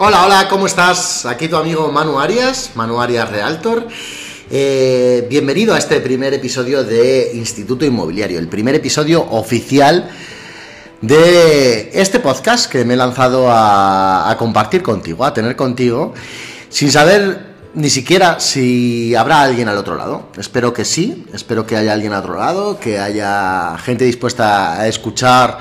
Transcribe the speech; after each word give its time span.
Hola, 0.00 0.24
hola, 0.24 0.46
¿cómo 0.48 0.66
estás? 0.66 1.26
Aquí 1.26 1.48
tu 1.48 1.56
amigo 1.56 1.90
Manu 1.90 2.20
Arias, 2.20 2.70
Manu 2.76 3.00
Arias 3.00 3.28
Realtor. 3.28 3.88
Eh, 4.48 5.26
bienvenido 5.28 5.74
a 5.74 5.78
este 5.78 5.98
primer 5.98 6.32
episodio 6.32 6.84
de 6.84 7.32
Instituto 7.34 7.84
Inmobiliario, 7.84 8.38
el 8.38 8.46
primer 8.46 8.76
episodio 8.76 9.28
oficial 9.28 10.08
de 11.00 11.90
este 11.92 12.20
podcast 12.20 12.70
que 12.70 12.84
me 12.84 12.94
he 12.94 12.96
lanzado 12.96 13.50
a, 13.50 14.30
a 14.30 14.36
compartir 14.36 14.84
contigo, 14.84 15.24
a 15.24 15.34
tener 15.34 15.56
contigo, 15.56 16.14
sin 16.68 16.92
saber 16.92 17.56
ni 17.74 17.90
siquiera 17.90 18.38
si 18.38 19.16
habrá 19.16 19.42
alguien 19.42 19.68
al 19.68 19.78
otro 19.78 19.96
lado. 19.96 20.28
Espero 20.38 20.72
que 20.72 20.84
sí, 20.84 21.26
espero 21.34 21.66
que 21.66 21.76
haya 21.76 21.92
alguien 21.92 22.12
al 22.12 22.20
otro 22.20 22.38
lado, 22.38 22.78
que 22.78 23.00
haya 23.00 23.76
gente 23.78 24.04
dispuesta 24.04 24.74
a 24.80 24.86
escuchar 24.86 25.58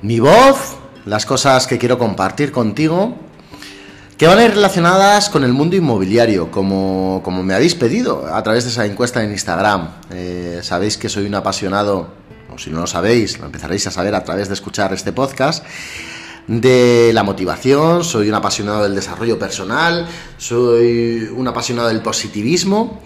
mi 0.00 0.18
voz, 0.18 0.78
las 1.04 1.26
cosas 1.26 1.66
que 1.66 1.76
quiero 1.76 1.98
compartir 1.98 2.50
contigo, 2.50 3.18
que 4.16 4.28
van 4.28 4.38
a 4.38 4.44
ir 4.44 4.52
relacionadas 4.52 5.28
con 5.28 5.42
el 5.42 5.52
mundo 5.52 5.74
inmobiliario, 5.74 6.50
como, 6.50 7.20
como 7.24 7.42
me 7.42 7.54
habéis 7.54 7.74
pedido 7.74 8.26
a 8.32 8.42
través 8.42 8.64
de 8.64 8.70
esa 8.70 8.86
encuesta 8.86 9.22
en 9.24 9.32
Instagram. 9.32 9.88
Eh, 10.12 10.60
sabéis 10.62 10.96
que 10.96 11.08
soy 11.08 11.26
un 11.26 11.34
apasionado, 11.34 12.08
o 12.54 12.58
si 12.58 12.70
no 12.70 12.80
lo 12.80 12.86
sabéis, 12.86 13.38
lo 13.40 13.46
empezaréis 13.46 13.86
a 13.88 13.90
saber 13.90 14.14
a 14.14 14.22
través 14.22 14.48
de 14.48 14.54
escuchar 14.54 14.92
este 14.92 15.12
podcast 15.12 15.64
de 16.46 17.10
la 17.12 17.24
motivación, 17.24 18.04
soy 18.04 18.28
un 18.28 18.34
apasionado 18.34 18.84
del 18.84 18.94
desarrollo 18.94 19.38
personal, 19.38 20.06
soy 20.36 21.28
un 21.34 21.48
apasionado 21.48 21.88
del 21.88 22.00
positivismo. 22.00 23.00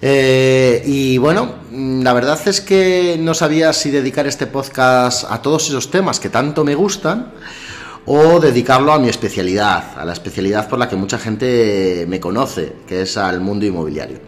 Eh, 0.00 0.82
y 0.84 1.18
bueno, 1.18 1.54
la 1.72 2.12
verdad 2.12 2.38
es 2.46 2.60
que 2.60 3.16
no 3.18 3.32
sabía 3.32 3.72
si 3.72 3.90
dedicar 3.90 4.26
este 4.26 4.46
podcast 4.46 5.24
a 5.28 5.40
todos 5.40 5.68
esos 5.68 5.90
temas 5.90 6.20
que 6.20 6.28
tanto 6.28 6.62
me 6.62 6.74
gustan 6.74 7.32
o 8.06 8.40
dedicarlo 8.40 8.92
a 8.92 8.98
mi 8.98 9.08
especialidad, 9.08 9.98
a 9.98 10.04
la 10.04 10.12
especialidad 10.12 10.68
por 10.68 10.78
la 10.78 10.88
que 10.88 10.96
mucha 10.96 11.18
gente 11.18 12.04
me 12.08 12.20
conoce, 12.20 12.72
que 12.86 13.02
es 13.02 13.16
al 13.16 13.40
mundo 13.40 13.64
inmobiliario. 13.64 14.18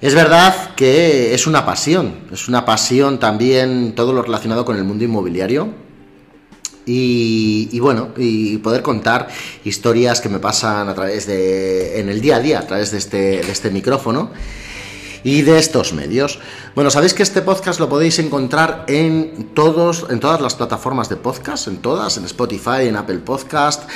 Es 0.00 0.14
verdad 0.14 0.74
que 0.76 1.34
es 1.34 1.46
una 1.48 1.66
pasión, 1.66 2.28
es 2.32 2.46
una 2.46 2.64
pasión 2.64 3.18
también 3.18 3.94
todo 3.96 4.12
lo 4.12 4.22
relacionado 4.22 4.64
con 4.64 4.76
el 4.76 4.84
mundo 4.84 5.02
inmobiliario 5.02 5.88
y, 6.86 7.78
bueno, 7.80 8.10
y 8.16 8.58
poder 8.58 8.82
contar 8.82 9.28
historias 9.64 10.20
que 10.20 10.28
me 10.28 10.38
pasan 10.38 10.88
a 10.88 10.94
través 10.94 11.26
de, 11.26 12.00
en 12.00 12.08
el 12.08 12.20
día 12.20 12.36
a 12.36 12.40
día, 12.40 12.60
a 12.60 12.66
través 12.66 12.92
de 12.92 12.98
este, 12.98 13.18
de 13.42 13.52
este 13.52 13.70
micrófono 13.70 14.30
y 15.24 15.42
de 15.42 15.58
estos 15.58 15.92
medios. 15.92 16.38
Bueno, 16.74 16.90
sabéis 16.90 17.14
que 17.14 17.22
este 17.22 17.42
podcast 17.42 17.80
lo 17.80 17.88
podéis 17.88 18.18
encontrar 18.18 18.84
en 18.88 19.50
todos, 19.54 20.06
en 20.10 20.20
todas 20.20 20.40
las 20.40 20.54
plataformas 20.54 21.08
de 21.08 21.16
podcast, 21.16 21.68
en 21.68 21.78
todas, 21.78 22.16
en 22.16 22.24
Spotify, 22.24 22.86
en 22.86 22.96
Apple 22.96 23.18
Podcast, 23.18 23.88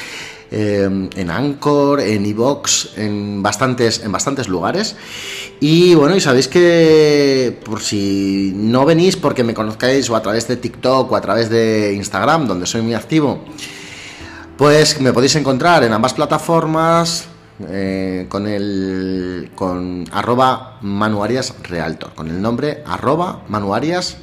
Em, 0.54 1.08
en 1.16 1.30
Anchor, 1.30 1.98
en 1.98 2.26
Evox, 2.26 2.90
en 2.98 3.42
bastantes, 3.42 4.04
en 4.04 4.12
bastantes 4.12 4.48
lugares. 4.48 4.94
Y 5.60 5.94
bueno, 5.94 6.14
y 6.14 6.20
sabéis 6.20 6.46
que 6.46 7.58
por 7.64 7.80
si 7.80 8.52
no 8.54 8.84
venís 8.84 9.16
porque 9.16 9.44
me 9.44 9.54
conozcáis 9.54 10.10
o 10.10 10.14
a 10.14 10.20
través 10.20 10.46
de 10.48 10.58
TikTok 10.58 11.10
o 11.10 11.16
a 11.16 11.22
través 11.22 11.48
de 11.48 11.94
Instagram, 11.94 12.46
donde 12.46 12.66
soy 12.66 12.82
muy 12.82 12.92
activo, 12.92 13.42
pues 14.58 15.00
me 15.00 15.14
podéis 15.14 15.36
encontrar 15.36 15.84
en 15.84 15.94
ambas 15.94 16.12
plataformas 16.12 17.24
eh, 17.68 18.26
con 18.28 18.46
el 18.46 19.50
con 19.54 20.04
arroba 20.12 20.78
manuarias 20.82 21.54
realtor, 21.62 22.14
con 22.14 22.28
el 22.28 22.40
nombre 22.40 22.82
arroba 22.86 23.42
manuarias 23.48 24.18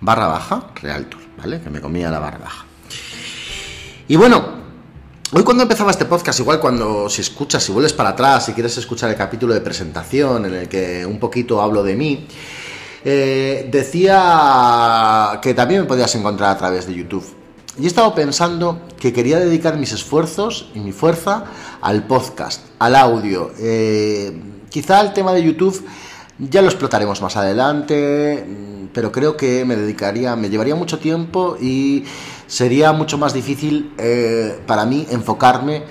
barra 0.00 0.26
baja 0.26 0.70
realtor, 0.80 1.20
¿vale? 1.38 1.60
Que 1.60 1.70
me 1.70 1.80
comía 1.80 2.10
la 2.10 2.18
barra 2.18 2.38
baja. 2.38 2.64
Y 4.08 4.16
bueno, 4.16 4.64
Hoy 5.36 5.42
cuando 5.42 5.64
empezaba 5.64 5.90
este 5.90 6.04
podcast, 6.04 6.38
igual 6.38 6.60
cuando 6.60 7.08
si 7.08 7.20
escuchas, 7.20 7.60
si 7.60 7.72
vuelves 7.72 7.92
para 7.92 8.10
atrás, 8.10 8.46
si 8.46 8.52
quieres 8.52 8.78
escuchar 8.78 9.10
el 9.10 9.16
capítulo 9.16 9.52
de 9.52 9.60
presentación 9.60 10.44
en 10.46 10.54
el 10.54 10.68
que 10.68 11.04
un 11.04 11.18
poquito 11.18 11.60
hablo 11.60 11.82
de 11.82 11.96
mí, 11.96 12.28
eh, 13.04 13.68
decía 13.68 15.40
que 15.42 15.52
también 15.52 15.80
me 15.80 15.86
podías 15.88 16.14
encontrar 16.14 16.50
a 16.50 16.58
través 16.58 16.86
de 16.86 16.94
YouTube. 16.94 17.24
Y 17.78 17.84
he 17.84 17.86
estado 17.88 18.14
pensando 18.14 18.82
que 19.00 19.12
quería 19.12 19.40
dedicar 19.40 19.76
mis 19.76 19.92
esfuerzos 19.92 20.70
y 20.74 20.78
mi 20.78 20.92
fuerza 20.92 21.44
al 21.80 22.06
podcast, 22.06 22.62
al 22.78 22.94
audio. 22.94 23.50
Eh, 23.58 24.32
quizá 24.70 25.00
el 25.00 25.12
tema 25.12 25.32
de 25.32 25.42
YouTube 25.42 25.84
ya 26.38 26.62
lo 26.62 26.68
explotaremos 26.68 27.20
más 27.20 27.36
adelante, 27.36 28.44
pero 28.92 29.10
creo 29.10 29.36
que 29.36 29.64
me 29.64 29.74
dedicaría, 29.74 30.36
me 30.36 30.50
llevaría 30.50 30.76
mucho 30.76 31.00
tiempo 31.00 31.56
y 31.60 32.04
sería 32.46 32.92
mucho 32.92 33.18
más 33.18 33.34
difícil 33.34 33.92
eh, 33.98 34.56
para 34.68 34.84
mí 34.84 35.06
enfocarme 35.10 35.82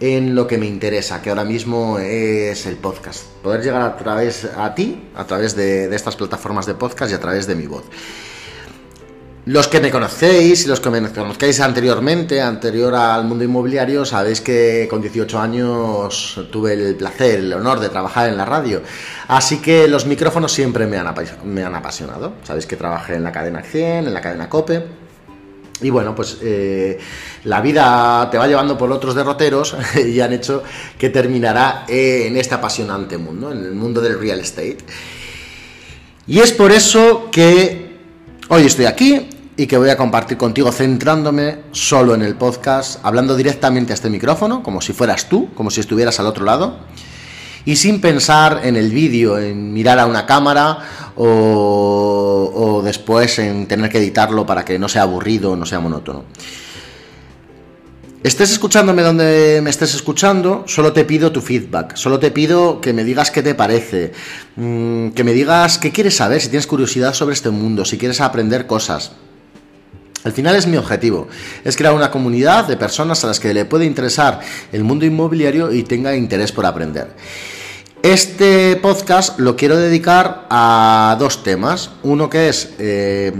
en 0.00 0.34
lo 0.34 0.46
que 0.46 0.56
me 0.56 0.66
interesa, 0.66 1.20
que 1.20 1.28
ahora 1.28 1.44
mismo 1.44 1.98
es 1.98 2.64
el 2.64 2.76
podcast. 2.76 3.24
Poder 3.42 3.62
llegar 3.62 3.82
a 3.82 3.96
través 3.98 4.46
a 4.56 4.74
ti, 4.74 5.02
a 5.14 5.24
través 5.24 5.54
de, 5.54 5.88
de 5.88 5.96
estas 5.96 6.16
plataformas 6.16 6.64
de 6.64 6.74
podcast 6.74 7.12
y 7.12 7.14
a 7.14 7.20
través 7.20 7.46
de 7.46 7.54
mi 7.54 7.66
voz. 7.66 7.84
Los 9.46 9.68
que 9.68 9.80
me 9.80 9.92
conocéis 9.92 10.66
los 10.66 10.80
que 10.80 10.90
me 10.90 11.00
conozcáis 11.08 11.60
anteriormente, 11.60 12.42
anterior 12.42 12.92
al 12.96 13.24
mundo 13.26 13.44
inmobiliario, 13.44 14.04
sabéis 14.04 14.40
que 14.40 14.88
con 14.90 15.00
18 15.00 15.38
años 15.38 16.40
tuve 16.50 16.72
el 16.72 16.96
placer, 16.96 17.38
el 17.38 17.52
honor 17.52 17.78
de 17.78 17.88
trabajar 17.88 18.28
en 18.28 18.36
la 18.36 18.44
radio. 18.44 18.82
Así 19.28 19.58
que 19.58 19.86
los 19.86 20.04
micrófonos 20.04 20.50
siempre 20.50 20.88
me 20.88 20.96
han, 20.98 21.14
me 21.44 21.62
han 21.62 21.76
apasionado. 21.76 22.32
Sabéis 22.42 22.66
que 22.66 22.74
trabajé 22.74 23.14
en 23.14 23.22
la 23.22 23.30
cadena 23.30 23.62
100, 23.62 24.08
en 24.08 24.14
la 24.14 24.20
cadena 24.20 24.48
COPE 24.48 24.84
y 25.80 25.90
bueno, 25.90 26.12
pues 26.12 26.38
eh, 26.42 26.98
la 27.44 27.60
vida 27.60 28.28
te 28.28 28.38
va 28.38 28.48
llevando 28.48 28.76
por 28.76 28.90
otros 28.90 29.14
derroteros 29.14 29.76
y 30.04 30.18
han 30.18 30.32
hecho 30.32 30.64
que 30.98 31.10
terminará 31.10 31.84
en 31.86 32.36
este 32.36 32.56
apasionante 32.56 33.16
mundo, 33.16 33.52
en 33.52 33.58
el 33.58 33.74
mundo 33.74 34.00
del 34.00 34.18
real 34.18 34.40
estate. 34.40 34.78
Y 36.26 36.40
es 36.40 36.50
por 36.50 36.72
eso 36.72 37.28
que 37.30 37.94
hoy 38.48 38.66
estoy 38.66 38.86
aquí 38.86 39.28
y 39.56 39.66
que 39.66 39.78
voy 39.78 39.90
a 39.90 39.96
compartir 39.96 40.36
contigo 40.36 40.70
centrándome 40.70 41.58
solo 41.72 42.14
en 42.14 42.22
el 42.22 42.34
podcast, 42.34 43.00
hablando 43.02 43.36
directamente 43.36 43.92
a 43.92 43.94
este 43.94 44.10
micrófono, 44.10 44.62
como 44.62 44.80
si 44.80 44.92
fueras 44.92 45.28
tú, 45.28 45.48
como 45.54 45.70
si 45.70 45.80
estuvieras 45.80 46.20
al 46.20 46.26
otro 46.26 46.44
lado 46.44 46.78
y 47.66 47.74
sin 47.76 48.00
pensar 48.00 48.60
en 48.62 48.76
el 48.76 48.90
vídeo, 48.90 49.38
en 49.38 49.72
mirar 49.72 49.98
a 49.98 50.06
una 50.06 50.24
cámara 50.24 50.78
o, 51.16 52.80
después 52.84 53.40
en 53.40 53.66
tener 53.66 53.90
que 53.90 53.98
editarlo 53.98 54.46
para 54.46 54.64
que 54.64 54.78
no 54.78 54.88
sea 54.88 55.02
aburrido, 55.02 55.56
no 55.56 55.66
sea 55.66 55.80
monótono. 55.80 56.24
Estés 58.22 58.52
escuchándome 58.52 59.02
donde 59.02 59.60
me 59.62 59.70
estés 59.70 59.94
escuchando, 59.94 60.64
solo 60.66 60.92
te 60.92 61.04
pido 61.04 61.32
tu 61.32 61.40
feedback, 61.40 61.96
solo 61.96 62.18
te 62.18 62.30
pido 62.30 62.80
que 62.80 62.92
me 62.92 63.04
digas 63.04 63.30
qué 63.30 63.42
te 63.42 63.54
parece, 63.54 64.12
mm, 64.54 65.10
que 65.10 65.24
me 65.24 65.32
digas 65.32 65.78
qué 65.78 65.90
quieres 65.90 66.16
saber, 66.16 66.40
si 66.40 66.48
tienes 66.48 66.66
curiosidad 66.66 67.14
sobre 67.14 67.34
este 67.34 67.50
mundo, 67.50 67.84
si 67.84 67.98
quieres 67.98 68.20
aprender 68.20 68.66
cosas. 68.66 69.12
Al 70.26 70.32
final 70.32 70.56
es 70.56 70.66
mi 70.66 70.76
objetivo, 70.76 71.28
es 71.62 71.76
crear 71.76 71.94
una 71.94 72.10
comunidad 72.10 72.66
de 72.66 72.76
personas 72.76 73.22
a 73.22 73.28
las 73.28 73.38
que 73.38 73.54
le 73.54 73.64
puede 73.64 73.84
interesar 73.84 74.40
el 74.72 74.82
mundo 74.82 75.06
inmobiliario 75.06 75.72
y 75.72 75.84
tenga 75.84 76.16
interés 76.16 76.50
por 76.50 76.66
aprender. 76.66 77.14
Este 78.02 78.74
podcast 78.74 79.38
lo 79.38 79.54
quiero 79.54 79.76
dedicar 79.76 80.48
a 80.50 81.16
dos 81.20 81.44
temas. 81.44 81.92
Uno 82.02 82.28
que 82.28 82.48
es 82.48 82.74
eh, 82.80 83.32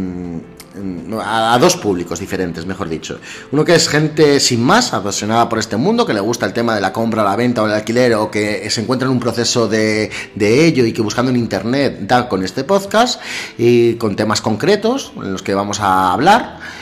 a 1.25 1.59
dos 1.61 1.77
públicos 1.77 2.21
diferentes, 2.21 2.67
mejor 2.67 2.89
dicho. 2.89 3.19
Uno 3.51 3.65
que 3.65 3.75
es 3.75 3.89
gente 3.89 4.39
sin 4.39 4.63
más, 4.63 4.93
apasionada 4.93 5.49
por 5.49 5.59
este 5.59 5.77
mundo, 5.77 6.07
que 6.07 6.15
le 6.15 6.21
gusta 6.21 6.47
el 6.47 6.53
tema 6.53 6.77
de 6.77 6.81
la 6.81 6.93
compra, 6.93 7.25
la 7.25 7.35
venta 7.35 7.65
o 7.65 7.67
el 7.67 7.73
alquiler, 7.73 8.15
o 8.15 8.31
que 8.31 8.71
se 8.71 8.81
encuentra 8.81 9.07
en 9.07 9.13
un 9.13 9.19
proceso 9.19 9.67
de, 9.67 10.09
de 10.37 10.67
ello 10.67 10.85
y 10.85 10.93
que 10.93 11.03
buscando 11.03 11.33
en 11.33 11.37
internet 11.37 11.99
da 12.03 12.29
con 12.29 12.45
este 12.45 12.63
podcast 12.63 13.21
y 13.59 13.95
con 13.95 14.15
temas 14.15 14.41
concretos 14.41 15.13
en 15.17 15.33
los 15.33 15.43
que 15.43 15.53
vamos 15.53 15.81
a 15.81 16.13
hablar. 16.13 16.76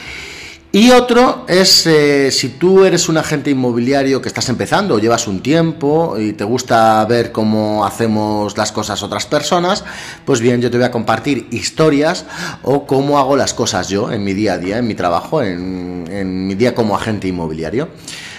Y 0.74 0.90
otro 0.90 1.44
es 1.46 1.86
eh, 1.86 2.32
si 2.32 2.48
tú 2.48 2.84
eres 2.84 3.08
un 3.08 3.16
agente 3.16 3.48
inmobiliario 3.48 4.20
que 4.20 4.26
estás 4.26 4.48
empezando 4.48 4.98
llevas 4.98 5.28
un 5.28 5.40
tiempo 5.40 6.18
y 6.18 6.32
te 6.32 6.42
gusta 6.42 7.04
ver 7.04 7.30
cómo 7.30 7.86
hacemos 7.86 8.58
las 8.58 8.72
cosas 8.72 9.00
otras 9.04 9.24
personas, 9.24 9.84
pues 10.24 10.40
bien, 10.40 10.60
yo 10.60 10.72
te 10.72 10.76
voy 10.76 10.84
a 10.84 10.90
compartir 10.90 11.46
historias 11.52 12.24
o 12.64 12.88
cómo 12.88 13.20
hago 13.20 13.36
las 13.36 13.54
cosas 13.54 13.88
yo 13.88 14.10
en 14.10 14.24
mi 14.24 14.34
día 14.34 14.54
a 14.54 14.58
día, 14.58 14.78
en 14.78 14.88
mi 14.88 14.96
trabajo, 14.96 15.44
en, 15.44 16.46
mi 16.48 16.56
día 16.56 16.74
como 16.74 16.96
agente 16.96 17.28
inmobiliario. 17.28 17.90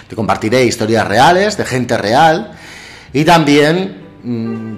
Te 0.06 0.14
compartiré 0.14 0.62
historias 0.66 1.08
reales, 1.08 1.56
de 1.56 1.64
gente 1.64 1.96
real 1.96 2.52
y 3.14 3.24
también 3.24 4.05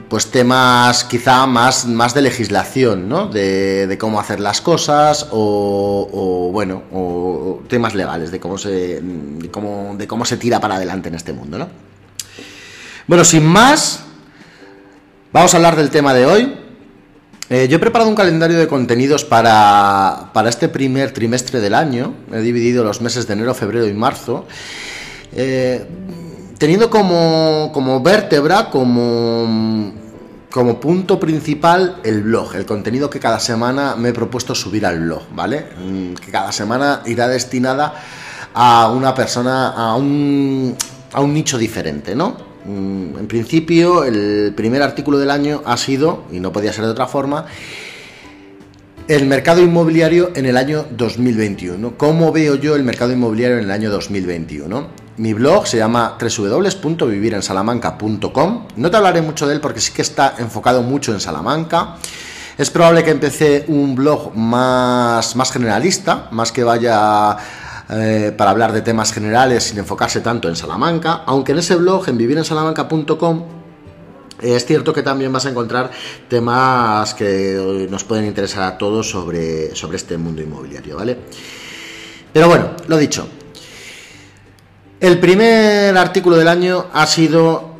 pues 0.09 0.27
temas 0.27 1.05
quizá 1.05 1.47
más, 1.47 1.87
más 1.87 2.13
de 2.13 2.21
legislación, 2.21 3.09
¿no? 3.09 3.29
De, 3.29 3.97
cómo 3.99 4.21
hacer 4.21 4.41
las 4.41 4.61
cosas 4.61 5.29
o, 5.31 6.51
bueno, 6.53 6.83
o 6.93 7.63
temas 7.69 7.95
legales, 7.95 8.31
de 8.31 8.41
cómo, 8.41 8.59
se, 8.59 9.01
de 9.01 9.51
cómo, 9.51 9.95
de 9.97 10.07
cómo 10.07 10.25
se 10.25 10.37
tira 10.37 10.61
para 10.61 10.77
adelante 10.77 11.09
en 11.09 11.15
este 11.15 11.33
mundo, 11.33 11.59
¿no? 11.59 11.69
Bueno, 13.07 13.25
sin 13.25 13.47
más, 13.47 14.01
vamos 15.33 15.55
a 15.55 15.57
hablar 15.57 15.77
del 15.77 15.89
tema 15.89 16.13
de 16.13 16.27
hoy. 16.27 16.55
Eh, 17.49 17.69
yo 17.71 17.77
he 17.77 17.81
preparado 17.81 18.11
un 18.11 18.17
calendario 18.17 18.59
de 18.59 18.69
contenidos 18.69 19.25
para, 19.25 20.31
para 20.35 20.51
este 20.51 20.69
primer 20.69 21.13
trimestre 21.13 21.61
del 21.61 21.73
año. 21.73 22.13
He 22.31 22.41
dividido 22.41 22.85
los 22.85 23.01
meses 23.01 23.27
de 23.27 23.33
enero, 23.33 23.55
febrero 23.55 23.87
y 23.87 23.95
marzo. 23.95 24.47
eh, 25.33 25.87
teniendo 26.59 26.91
como, 26.91 27.71
como 27.73 28.03
vértebra, 28.03 28.69
como, 28.69 29.93
como 30.51 30.81
punto 30.81 31.19
principal 31.19 32.01
el 32.05 32.23
blog, 32.23 32.57
el 32.57 32.67
contenido 32.67 33.09
que 33.09 33.21
cada 33.21 33.39
semana 33.39 33.95
me 33.97 34.11
he 34.11 34.13
propuesto 34.13 34.55
subir 34.55 34.85
al 34.85 35.01
blog, 35.01 35.23
¿vale? 35.33 35.67
Mm, 35.79 36.15
que 36.15 36.31
cada 36.31 36.53
semana 36.53 37.03
irá 37.07 37.29
destinada 37.29 37.95
a 38.53 38.91
una 38.91 39.15
persona, 39.15 39.69
a 39.71 39.95
un, 39.95 40.77
a 41.13 41.21
un 41.21 41.33
nicho 41.33 41.59
diferente, 41.59 42.17
¿no? 42.17 42.37
Mm, 42.65 43.19
en 43.19 43.29
principio, 43.29 44.05
el 44.05 44.53
primer 44.57 44.83
artículo 44.83 45.19
del 45.19 45.31
año 45.31 45.63
ha 45.65 45.77
sido, 45.77 46.25
y 46.33 46.41
no 46.41 46.53
podía 46.53 46.73
ser 46.73 46.85
de 46.85 46.91
otra 46.91 47.07
forma, 47.07 47.47
el 49.07 49.25
mercado 49.27 49.63
inmobiliario 49.63 50.33
en 50.35 50.45
el 50.45 50.57
año 50.57 50.85
2021. 50.91 51.97
¿Cómo 51.97 52.31
veo 52.31 52.57
yo 52.57 52.75
el 52.75 52.83
mercado 52.83 53.13
inmobiliario 53.13 53.57
en 53.57 53.65
el 53.65 53.71
año 53.71 53.91
2021? 53.91 55.08
Mi 55.19 55.35
blog 55.35 55.67
se 55.67 55.77
llama 55.77 56.17
www.vivirensalamanca.com. 56.21 58.69
No 58.77 58.91
te 58.91 58.97
hablaré 58.97 59.21
mucho 59.21 59.49
de 59.49 59.55
él 59.55 59.61
porque 59.61 59.81
sí 59.81 59.93
que 59.93 60.03
está 60.03 60.37
enfocado 60.39 60.83
mucho 60.83 61.13
en 61.13 61.19
Salamanca. 61.19 61.97
Es 62.57 62.71
probable 62.71 63.03
que 63.03 63.11
empecé 63.11 63.65
un 63.67 63.97
blog 63.97 64.37
más, 64.37 65.35
más 65.35 65.51
generalista, 65.51 66.29
más 66.31 66.53
que 66.53 66.63
vaya 66.63 67.37
eh, 67.91 68.33
para 68.37 68.53
hablar 68.53 68.73
de 68.73 68.83
temas 68.83 69.13
generales 69.13 69.65
sin 69.65 69.79
enfocarse 69.79 70.21
tanto 70.21 70.49
en 70.49 70.55
Salamanca, 70.55 71.25
aunque 71.27 71.51
en 71.53 71.59
ese 71.59 71.75
blog, 71.75 72.09
en 72.09 72.17
vivirensalamanca.com, 72.17 73.45
es 74.41 74.67
cierto 74.67 74.93
que 74.93 75.03
también 75.03 75.33
vas 75.33 75.47
a 75.47 75.51
encontrar 75.51 75.91
temas 76.29 77.13
que 77.15 77.89
nos 77.91 78.05
pueden 78.05 78.25
interesar 78.25 78.63
a 78.63 78.79
todos 78.79 79.11
sobre, 79.11 79.75
sobre 79.75 79.97
este 79.97 80.17
mundo 80.17 80.41
inmobiliario, 80.43 80.97
¿vale? 80.97 81.19
Pero 82.33 82.47
bueno, 82.47 82.71
lo 82.87 82.97
dicho. 82.97 83.29
El 85.01 85.21
primer 85.21 85.97
artículo 85.97 86.37
del 86.37 86.49
año 86.49 86.87
ha 86.93 87.07
sido 87.07 87.71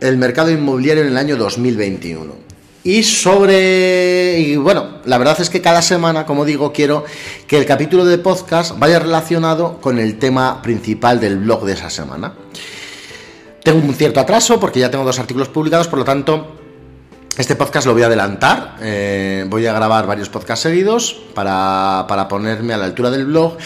el 0.00 0.16
mercado 0.16 0.50
inmobiliario 0.50 1.04
en 1.04 1.10
el 1.10 1.16
año 1.16 1.36
2021. 1.36 2.34
Y 2.82 3.04
sobre. 3.04 4.40
Y 4.40 4.56
bueno, 4.56 4.98
la 5.04 5.18
verdad 5.18 5.40
es 5.40 5.48
que 5.48 5.60
cada 5.60 5.80
semana, 5.82 6.26
como 6.26 6.44
digo, 6.44 6.72
quiero 6.72 7.04
que 7.46 7.58
el 7.58 7.64
capítulo 7.64 8.04
de 8.04 8.18
podcast 8.18 8.76
vaya 8.76 8.98
relacionado 8.98 9.80
con 9.80 10.00
el 10.00 10.18
tema 10.18 10.60
principal 10.62 11.20
del 11.20 11.38
blog 11.38 11.64
de 11.64 11.74
esa 11.74 11.90
semana. 11.90 12.34
Tengo 13.62 13.78
un 13.78 13.94
cierto 13.94 14.18
atraso 14.18 14.58
porque 14.58 14.80
ya 14.80 14.90
tengo 14.90 15.04
dos 15.04 15.20
artículos 15.20 15.48
publicados, 15.48 15.86
por 15.86 16.00
lo 16.00 16.04
tanto, 16.04 16.61
este 17.38 17.56
podcast 17.56 17.86
lo 17.86 17.94
voy 17.94 18.02
a 18.02 18.06
adelantar. 18.06 18.76
Eh, 18.82 19.46
voy 19.48 19.66
a 19.66 19.72
grabar 19.72 20.06
varios 20.06 20.28
podcasts 20.28 20.62
seguidos 20.64 21.22
para, 21.34 22.06
ponerme 22.28 22.74
a 22.74 22.76
la 22.76 22.84
altura 22.84 23.10
del 23.10 23.24
blog 23.24 23.56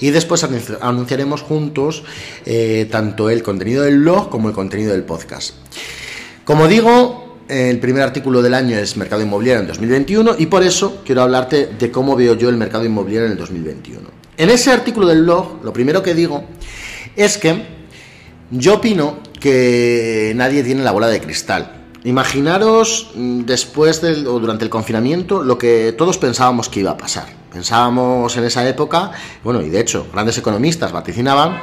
y 0.00 0.10
después 0.10 0.44
anunciaremos 0.80 1.42
juntos 1.42 2.02
eh, 2.44 2.88
tanto 2.90 3.30
el 3.30 3.42
contenido 3.42 3.84
del 3.84 4.00
blog 4.00 4.28
como 4.28 4.48
el 4.48 4.54
contenido 4.54 4.92
del 4.92 5.04
podcast. 5.04 5.54
Como 6.44 6.66
digo, 6.66 7.38
el 7.48 7.78
primer 7.78 8.02
artículo 8.02 8.42
del 8.42 8.54
año 8.54 8.76
es 8.76 8.96
Mercado 8.96 9.22
Inmobiliario 9.22 9.60
en 9.60 9.68
2021 9.68 10.34
y 10.38 10.46
por 10.46 10.64
eso 10.64 11.02
quiero 11.04 11.22
hablarte 11.22 11.66
de 11.78 11.90
cómo 11.92 12.16
veo 12.16 12.34
yo 12.34 12.48
el 12.48 12.56
mercado 12.56 12.84
inmobiliario 12.84 13.26
en 13.26 13.32
el 13.32 13.38
2021. 13.38 14.00
En 14.36 14.50
ese 14.50 14.72
artículo 14.72 15.06
del 15.06 15.22
blog, 15.22 15.62
lo 15.62 15.72
primero 15.72 16.02
que 16.02 16.14
digo 16.14 16.44
es 17.14 17.38
que 17.38 17.66
yo 18.50 18.74
opino 18.74 19.20
que 19.38 20.32
nadie 20.34 20.64
tiene 20.64 20.82
la 20.82 20.90
bola 20.90 21.06
de 21.06 21.20
cristal. 21.20 21.81
Imaginaros 22.04 23.10
mm, 23.14 23.42
después 23.42 24.00
del, 24.00 24.26
o 24.26 24.40
durante 24.40 24.64
el 24.64 24.70
confinamiento 24.70 25.42
lo 25.42 25.56
que 25.56 25.94
todos 25.96 26.18
pensábamos 26.18 26.68
que 26.68 26.80
iba 26.80 26.90
a 26.90 26.96
pasar. 26.96 27.26
Pensábamos 27.52 28.36
en 28.36 28.44
esa 28.44 28.66
época, 28.66 29.12
bueno, 29.44 29.60
y 29.62 29.70
de 29.70 29.80
hecho, 29.80 30.08
grandes 30.12 30.38
economistas 30.38 30.90
vaticinaban 30.90 31.60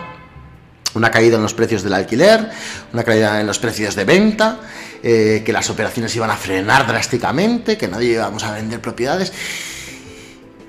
una 0.96 1.12
caída 1.12 1.36
en 1.36 1.44
los 1.44 1.54
precios 1.54 1.84
del 1.84 1.94
alquiler, 1.94 2.50
una 2.94 3.04
caída 3.04 3.40
en 3.42 3.48
los 3.48 3.60
precios 3.60 3.96
de 3.96 4.06
venta, 4.06 4.60
eh, 5.04 5.44
que 5.46 5.54
las 5.54 5.70
operaciones 5.70 6.16
iban 6.16 6.32
a 6.32 6.36
frenar 6.36 6.88
drásticamente, 6.88 7.78
que 7.78 7.88
nadie 7.88 8.14
íbamos 8.14 8.44
a 8.44 8.54
vender 8.54 8.82
propiedades. 8.82 9.32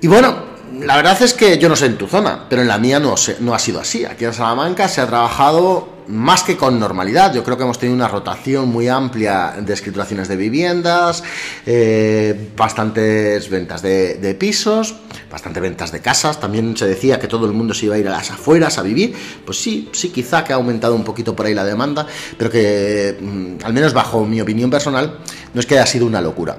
Y 0.01 0.07
bueno, 0.07 0.50
la 0.79 0.95
verdad 0.95 1.21
es 1.21 1.33
que 1.33 1.57
yo 1.57 1.69
no 1.69 1.75
sé 1.75 1.87
en 1.87 1.97
tu 1.97 2.07
zona, 2.07 2.45
pero 2.49 2.61
en 2.61 2.67
la 2.67 2.77
mía 2.77 2.99
no, 2.99 3.15
no 3.39 3.53
ha 3.53 3.59
sido 3.59 3.79
así. 3.79 4.05
Aquí 4.05 4.25
en 4.25 4.33
Salamanca 4.33 4.87
se 4.87 5.01
ha 5.01 5.07
trabajado 5.07 6.01
más 6.07 6.43
que 6.43 6.57
con 6.57 6.79
normalidad. 6.79 7.33
Yo 7.33 7.43
creo 7.43 7.57
que 7.57 7.63
hemos 7.63 7.79
tenido 7.79 7.95
una 7.95 8.07
rotación 8.07 8.69
muy 8.69 8.87
amplia 8.87 9.55
de 9.59 9.73
escrituraciones 9.73 10.27
de 10.27 10.35
viviendas, 10.35 11.23
eh, 11.65 12.51
bastantes 12.55 13.49
ventas 13.49 13.81
de, 13.81 14.35
pisos, 14.39 14.95
bastantes 15.31 15.61
ventas 15.61 15.91
de 15.91 15.99
casas. 15.99 16.39
También 16.39 16.75
se 16.77 16.87
decía 16.87 17.19
que 17.19 17.27
todo 17.27 17.45
el 17.45 17.53
mundo 17.53 17.73
se 17.73 17.85
iba 17.85 17.95
a 17.95 17.97
ir 17.97 18.07
a 18.07 18.11
las 18.11 18.31
afueras 18.31 18.77
a 18.77 18.81
vivir. 18.81 19.15
Pues 19.45 19.61
sí, 19.61 19.89
sí, 19.93 20.09
quizá 20.09 20.43
que 20.43 20.53
ha 20.53 20.57
aumentado 20.57 20.95
un 20.95 21.03
poquito 21.03 21.35
por 21.35 21.45
ahí 21.45 21.53
la 21.53 21.65
demanda, 21.65 22.05
pero 22.37 22.49
que, 22.49 23.17
mm, 23.19 23.65
al 23.65 23.73
menos 23.73 23.93
bajo 23.93 24.25
mi 24.25 24.41
opinión 24.41 24.69
personal, 24.69 25.19
no 25.53 25.59
es 25.59 25.65
que 25.65 25.75
haya 25.75 25.85
sido 25.85 26.05
una 26.05 26.21
locura. 26.21 26.57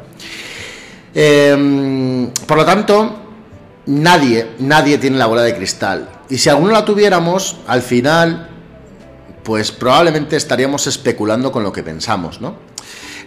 Em, 1.14 2.30
por 2.46 2.56
lo 2.56 2.64
tanto, 2.64 3.21
nadie, 3.86 4.50
nadie 4.58 4.98
tiene 4.98 5.18
la 5.18 5.26
bola 5.26 5.42
de 5.42 5.54
cristal. 5.54 6.08
Y 6.28 6.38
si 6.38 6.48
alguno 6.48 6.72
la 6.72 6.84
tuviéramos, 6.84 7.56
al 7.66 7.82
final, 7.82 8.48
pues 9.42 9.72
probablemente 9.72 10.36
estaríamos 10.36 10.86
especulando 10.86 11.52
con 11.52 11.62
lo 11.62 11.72
que 11.72 11.82
pensamos, 11.82 12.40
¿no? 12.40 12.56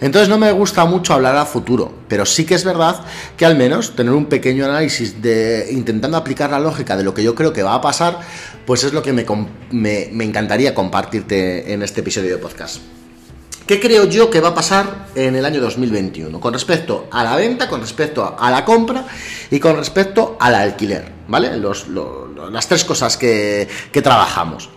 Entonces 0.02 0.28
no 0.28 0.38
me 0.38 0.52
gusta 0.52 0.84
mucho 0.86 1.14
hablar 1.14 1.38
a 1.38 1.46
futuro, 1.46 1.94
pero 2.10 2.26
sí 2.26 2.46
que 2.46 2.56
es 2.56 2.66
verdad 2.66 3.00
que 3.38 3.46
al 3.46 3.56
menos 3.56 3.96
tener 3.96 4.14
un 4.14 4.26
pequeño 4.26 4.66
análisis 4.66 5.22
de 5.22 5.70
intentando 5.72 6.18
aplicar 6.18 6.50
la 6.50 6.60
lógica 6.60 6.98
de 6.98 7.04
lo 7.04 7.14
que 7.14 7.24
yo 7.24 7.34
creo 7.34 7.54
que 7.54 7.64
va 7.64 7.76
a 7.76 7.82
pasar, 7.82 8.20
pues 8.66 8.84
es 8.84 8.92
lo 8.92 9.02
que 9.02 9.14
me, 9.14 9.26
me, 9.72 10.10
me 10.12 10.24
encantaría 10.26 10.76
compartirte 10.76 11.72
en 11.72 11.82
este 11.82 12.02
episodio 12.02 12.32
de 12.32 12.38
podcast. 12.38 12.82
¿Qué 13.66 13.80
creo 13.80 14.06
yo 14.06 14.30
que 14.30 14.42
va 14.42 14.50
a 14.50 14.54
pasar 14.54 15.08
en 15.16 15.36
el 15.36 15.44
año 15.44 15.60
2021? 15.60 16.40
Con 16.40 16.54
respecto 16.54 17.08
a 17.10 17.24
la 17.24 17.36
venta, 17.36 17.68
con 17.68 17.82
respecto 17.82 18.36
a 18.38 18.52
la 18.52 18.64
compra 18.64 19.08
y 19.50 19.60
con 19.60 19.76
respecto 19.76 20.38
al 20.40 20.54
alquiler, 20.54 21.12
¿vale? 21.28 21.60
las 22.52 22.68
tres 22.68 22.86
cosas 22.86 23.18
que, 23.18 23.68
trabajamos. 24.04 24.70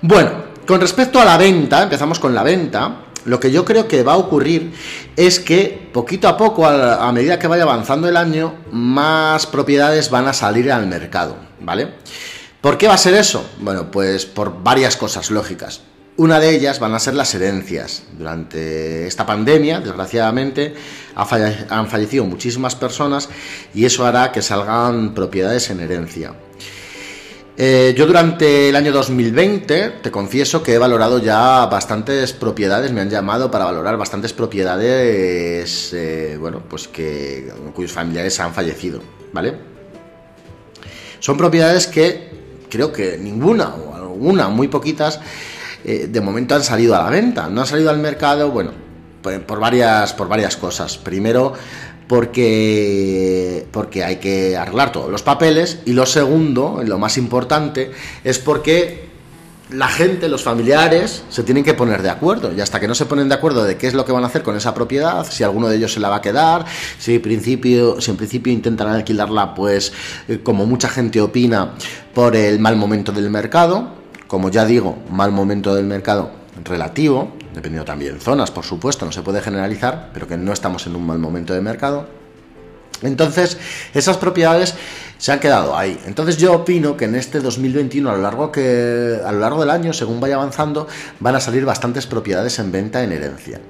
Bueno, 0.00 0.30
con 0.66 0.80
respecto 0.80 1.20
a 1.20 1.26
la 1.26 1.36
venta, 1.36 1.82
empezamos 1.82 2.18
con 2.18 2.34
la 2.34 2.42
venta. 2.42 3.02
Lo 3.26 3.38
que 3.38 3.50
yo 3.50 3.66
creo 3.66 3.86
que 3.86 4.02
va 4.02 4.14
a 4.14 4.16
ocurrir 4.16 4.72
es 5.14 5.38
que 5.38 5.90
poquito 5.92 6.26
a 6.26 6.38
poco, 6.38 6.64
a, 6.64 7.06
a 7.06 7.12
medida 7.12 7.38
que 7.38 7.48
vaya 7.48 7.64
avanzando 7.64 8.08
el 8.08 8.16
año, 8.16 8.54
más 8.72 9.44
propiedades 9.46 10.08
van 10.08 10.26
a 10.26 10.32
salir 10.32 10.72
al 10.72 10.86
mercado, 10.86 11.36
¿vale? 11.60 11.92
¿Por 12.62 12.78
qué 12.78 12.88
va 12.88 12.94
a 12.94 12.98
ser 12.98 13.12
eso? 13.12 13.44
Bueno, 13.58 13.90
pues 13.90 14.24
por 14.24 14.62
varias 14.62 14.96
cosas 14.96 15.30
lógicas. 15.30 15.82
Una 16.18 16.40
de 16.40 16.54
ellas 16.54 16.80
van 16.80 16.94
a 16.94 16.98
ser 16.98 17.14
las 17.14 17.34
herencias. 17.34 18.04
Durante 18.16 19.06
esta 19.06 19.26
pandemia, 19.26 19.80
desgraciadamente, 19.80 20.74
han 21.14 21.88
fallecido 21.88 22.24
muchísimas 22.24 22.74
personas 22.74 23.28
y 23.74 23.84
eso 23.84 24.06
hará 24.06 24.32
que 24.32 24.40
salgan 24.40 25.12
propiedades 25.12 25.68
en 25.68 25.80
herencia. 25.80 26.32
Eh, 27.58 27.94
yo 27.96 28.06
durante 28.06 28.70
el 28.70 28.76
año 28.76 28.92
2020, 28.92 29.90
te 30.02 30.10
confieso 30.10 30.62
que 30.62 30.74
he 30.74 30.78
valorado 30.78 31.18
ya 31.18 31.66
bastantes 31.66 32.32
propiedades, 32.34 32.92
me 32.92 33.00
han 33.02 33.10
llamado 33.10 33.50
para 33.50 33.66
valorar 33.66 33.96
bastantes 33.96 34.32
propiedades, 34.34 35.90
eh, 35.94 36.36
bueno, 36.38 36.62
pues 36.68 36.88
que 36.88 37.50
cuyos 37.74 37.92
familiares 37.92 38.40
han 38.40 38.52
fallecido, 38.52 39.00
¿vale? 39.32 39.54
Son 41.18 41.38
propiedades 41.38 41.86
que 41.86 42.30
creo 42.68 42.92
que 42.92 43.16
ninguna 43.16 43.74
o 43.74 43.94
alguna, 43.94 44.48
muy 44.48 44.68
poquitas, 44.68 45.18
eh, 45.88 46.08
de 46.10 46.20
momento 46.20 46.56
han 46.56 46.64
salido 46.64 46.96
a 46.96 47.04
la 47.04 47.10
venta. 47.10 47.48
No 47.48 47.60
han 47.60 47.66
salido 47.68 47.90
al 47.90 47.98
mercado, 47.98 48.50
bueno, 48.50 48.72
por, 49.22 49.60
varias, 49.60 50.12
por 50.14 50.26
varias 50.26 50.56
cosas. 50.56 50.98
Primero, 50.98 51.52
porque, 52.08 53.64
porque 53.70 54.02
hay 54.02 54.16
que 54.16 54.56
arreglar 54.56 54.90
todos 54.90 55.12
los 55.12 55.22
papeles. 55.22 55.78
Y 55.84 55.92
lo 55.92 56.04
segundo, 56.04 56.82
lo 56.84 56.98
más 56.98 57.16
importante, 57.16 57.92
es 58.24 58.40
porque 58.40 59.06
la 59.70 59.86
gente, 59.86 60.28
los 60.28 60.42
familiares, 60.42 61.22
se 61.28 61.44
tienen 61.44 61.62
que 61.62 61.74
poner 61.74 62.02
de 62.02 62.10
acuerdo. 62.10 62.52
Y 62.52 62.60
hasta 62.60 62.80
que 62.80 62.88
no 62.88 62.96
se 62.96 63.06
ponen 63.06 63.28
de 63.28 63.36
acuerdo 63.36 63.62
de 63.62 63.76
qué 63.76 63.86
es 63.86 63.94
lo 63.94 64.04
que 64.04 64.10
van 64.10 64.24
a 64.24 64.26
hacer 64.26 64.42
con 64.42 64.56
esa 64.56 64.74
propiedad, 64.74 65.24
si 65.30 65.44
alguno 65.44 65.68
de 65.68 65.76
ellos 65.76 65.92
se 65.92 66.00
la 66.00 66.08
va 66.08 66.16
a 66.16 66.20
quedar, 66.20 66.64
si, 66.98 67.20
principio, 67.20 68.00
si 68.00 68.10
en 68.10 68.16
principio 68.16 68.52
intentan 68.52 68.88
alquilarla, 68.88 69.54
pues 69.54 69.92
eh, 70.26 70.40
como 70.42 70.66
mucha 70.66 70.88
gente 70.88 71.20
opina, 71.20 71.74
por 72.12 72.34
el 72.34 72.58
mal 72.58 72.74
momento 72.74 73.12
del 73.12 73.30
mercado 73.30 73.95
como 74.26 74.50
ya 74.50 74.64
digo, 74.64 74.98
mal 75.10 75.32
momento 75.32 75.74
del 75.74 75.86
mercado 75.86 76.30
relativo, 76.64 77.32
dependiendo 77.54 77.84
también 77.84 78.20
zonas, 78.20 78.50
por 78.50 78.64
supuesto, 78.64 79.04
no 79.04 79.12
se 79.12 79.22
puede 79.22 79.40
generalizar, 79.40 80.10
pero 80.12 80.26
que 80.26 80.36
no 80.36 80.52
estamos 80.52 80.86
en 80.86 80.96
un 80.96 81.06
mal 81.06 81.18
momento 81.18 81.54
de 81.54 81.60
mercado. 81.60 82.06
Entonces, 83.02 83.58
esas 83.94 84.16
propiedades 84.16 84.74
se 85.18 85.32
han 85.32 85.38
quedado 85.38 85.76
ahí. 85.76 85.98
Entonces, 86.06 86.38
yo 86.38 86.54
opino 86.54 86.96
que 86.96 87.04
en 87.04 87.14
este 87.14 87.40
2021, 87.40 88.10
a 88.10 88.16
lo 88.16 88.22
largo, 88.22 88.50
que, 88.50 89.20
a 89.24 89.32
lo 89.32 89.40
largo 89.40 89.60
del 89.60 89.70
año, 89.70 89.92
según 89.92 90.20
vaya 90.20 90.36
avanzando, 90.36 90.88
van 91.20 91.36
a 91.36 91.40
salir 91.40 91.64
bastantes 91.64 92.06
propiedades 92.06 92.58
en 92.58 92.72
venta 92.72 93.02
en 93.02 93.12
herencia. 93.12 93.60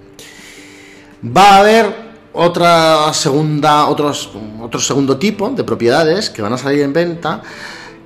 Va 1.24 1.56
a 1.56 1.58
haber 1.58 2.06
otra 2.32 3.12
segunda, 3.14 3.86
otros, 3.86 4.30
otro 4.60 4.78
segundo 4.78 5.16
tipo 5.16 5.50
de 5.50 5.64
propiedades 5.64 6.30
que 6.30 6.42
van 6.42 6.52
a 6.52 6.58
salir 6.58 6.82
en 6.82 6.92
venta 6.92 7.42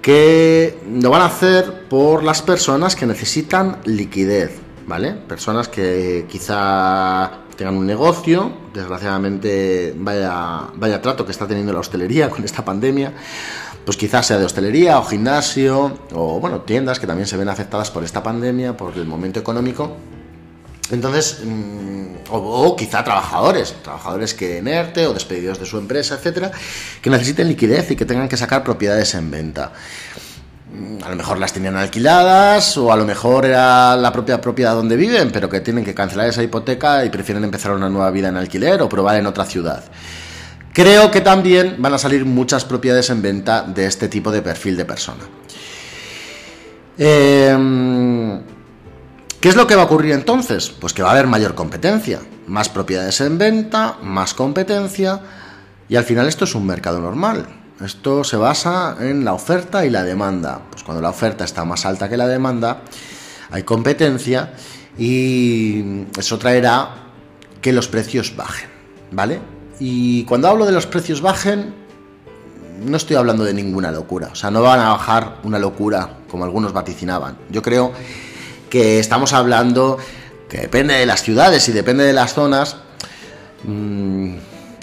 que 0.02 0.78
lo 0.90 1.11
van 1.11 1.23
a 1.23 1.26
hacer 1.26 1.88
por 1.88 2.23
las 2.23 2.42
personas 2.42 2.97
que 2.97 3.07
necesitan 3.07 3.78
liquidez, 3.85 4.59
¿vale? 4.87 5.12
Personas 5.12 5.69
que 5.69 6.26
quizá 6.28 7.30
tengan 7.57 7.76
un 7.76 7.87
negocio, 7.87 8.52
desgraciadamente 8.73 9.95
vaya, 9.97 10.69
vaya 10.75 11.02
trato 11.02 11.26
que 11.26 11.33
está 11.33 11.47
teniendo 11.47 11.73
la 11.73 11.80
hostelería 11.80 12.30
con 12.30 12.45
esta 12.45 12.64
pandemia, 12.64 13.12
pues 13.85 13.97
quizás 13.97 14.26
sea 14.26 14.38
de 14.38 14.45
hostelería 14.45 14.99
o 14.99 15.04
gimnasio 15.04 15.99
o 16.12 16.40
bueno, 16.40 16.62
tiendas 16.62 16.99
que 16.99 17.07
también 17.07 17.26
se 17.26 17.37
ven 17.37 17.49
afectadas 17.49 17.90
por 17.90 18.04
esta 18.04 18.23
pandemia, 18.23 18.76
por 18.76 18.97
el 18.97 19.07
momento 19.07 19.40
económico. 19.40 19.97
Entonces, 20.90 21.40
mm, 21.44 22.30
o, 22.30 22.76
quizá 22.76 23.04
trabajadores, 23.04 23.75
trabajadores 23.82 24.35
que 24.35 24.59
en 24.59 24.68
ERTE 24.68 25.06
o 25.06 25.14
despedidos 25.14 25.59
de 25.59 25.66
su 25.66 25.78
empresa, 25.78 26.14
etcétera, 26.14 26.50
que 27.00 27.11
necesiten 27.11 27.49
liquidez 27.49 27.90
y 27.90 27.97
que 27.97 28.04
tengan 28.04 28.28
que 28.28 28.37
sacar 28.37 28.64
propiedades 28.64 29.14
en 29.14 29.30
venta. 29.30 29.73
Mm, 30.73 31.02
a 31.04 31.09
lo 31.09 31.16
mejor 31.16 31.38
las 31.38 31.52
tenían 31.52 31.76
alquiladas 31.76 32.76
o 32.76 32.92
a 32.92 32.97
lo 32.97 33.04
mejor 33.04 33.47
era 33.47 33.97
la 33.97 34.12
propia 34.12 34.40
propiedad 34.40 34.75
donde 34.75 34.97
viven, 34.97 35.30
pero 35.32 35.49
que 35.49 35.61
tienen 35.61 35.85
que 35.85 35.94
cancelar 35.94 36.28
esa 36.28 36.42
hipoteca 36.42 37.04
y 37.04 37.11
prefieren 37.11 37.44
empezar 37.44 37.73
una 37.73 37.88
nueva 37.88 38.11
vida 38.11 38.28
en 38.28 38.37
alquiler 38.37 38.82
o 38.82 38.88
probar 38.88 39.16
en 39.16 39.26
otra 39.26 39.44
ciudad. 39.44 39.85
Creo 40.73 41.11
que 41.11 41.20
también 41.20 41.76
van 41.78 41.94
a 41.94 41.99
salir 41.99 42.25
muchas 42.25 42.64
propiedades 42.64 43.11
en 43.11 43.23
venta 43.23 43.62
de 43.62 43.87
este 43.87 44.09
tipo 44.09 44.30
de 44.30 44.40
perfil 44.40 44.76
de 44.76 44.85
persona. 44.85 45.25
Em, 46.97 48.40
¿Qué 49.40 49.49
es 49.49 49.56
lo 49.56 49.66
que 49.66 49.75
va 49.75 49.82
a 49.82 49.85
ocurrir 49.87 50.12
entonces? 50.12 50.68
Pues 50.68 50.92
que 50.92 51.02
va 51.02 51.09
a 51.09 51.12
haber 51.12 51.26
mayor 51.26 51.54
competencia, 51.54 52.20
más 52.47 52.68
propiedades 52.68 53.23
en 53.23 53.38
venta, 53.38 53.97
más 54.02 54.35
competencia 54.35 55.18
y 55.88 55.97
al 55.97 56.04
final 56.04 56.28
esto 56.28 56.44
es 56.44 56.54
un 56.54 56.66
mercado 56.66 57.00
normal. 57.00 57.47
Esto 57.82 58.23
se 58.23 58.37
basa 58.37 58.99
en 59.00 59.25
la 59.25 59.32
oferta 59.32 59.87
y 59.87 59.90
la 59.90 60.02
demanda. 60.02 60.61
Pues 60.70 60.85
cuando 60.85 61.00
la 61.00 61.09
oferta 61.09 61.44
está 61.44 61.64
más 61.64 61.87
alta 61.87 62.11
que 62.11 62.18
la 62.18 62.26
demanda, 62.26 62.82
hay 63.50 63.62
competencia 63.62 64.52
y 64.99 66.04
eso 66.18 66.38
traerá 66.38 66.90
que 67.62 67.73
los 67.73 67.88
precios 67.88 68.37
bajen, 68.37 68.68
¿vale? 69.11 69.40
Y 69.78 70.25
cuando 70.25 70.49
hablo 70.49 70.66
de 70.66 70.73
los 70.73 70.85
precios 70.85 71.23
bajen, 71.23 71.73
no 72.85 72.94
estoy 72.94 73.16
hablando 73.16 73.44
de 73.44 73.54
ninguna 73.54 73.90
locura. 73.90 74.28
O 74.32 74.35
sea, 74.35 74.50
no 74.50 74.61
van 74.61 74.80
a 74.80 74.90
bajar 74.90 75.38
una 75.44 75.59
locura 75.59 76.18
como 76.30 76.44
algunos 76.44 76.75
vaticinaban. 76.75 77.38
Yo 77.49 77.62
creo 77.62 77.94
que 78.71 78.99
estamos 78.99 79.33
hablando 79.33 79.99
que 80.49 80.59
depende 80.59 80.95
de 80.95 81.07
las 81.07 81.23
ciudades 81.23 81.69
y 81.69 81.73
depende 81.73 82.05
de 82.05 82.12
las 82.12 82.35
zonas, 82.35 82.77
mm, 83.65 84.35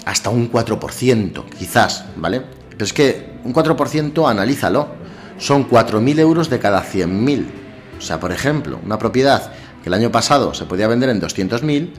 hasta 0.04 0.30
un 0.30 0.50
4%, 0.50 1.44
quizás, 1.58 2.04
¿vale? 2.16 2.42
Pero 2.70 2.84
es 2.84 2.92
que 2.92 3.32
un 3.44 3.52
4%, 3.52 4.28
analízalo, 4.28 4.88
son 5.38 5.68
4.000 5.68 6.18
euros 6.20 6.48
de 6.48 6.58
cada 6.58 6.82
100.000. 6.82 7.46
O 7.98 8.00
sea, 8.00 8.20
por 8.20 8.32
ejemplo, 8.32 8.78
una 8.84 8.98
propiedad 8.98 9.52
que 9.82 9.88
el 9.88 9.94
año 9.94 10.10
pasado 10.12 10.54
se 10.54 10.64
podía 10.64 10.86
vender 10.86 11.10
en 11.10 11.20
200.000, 11.20 11.92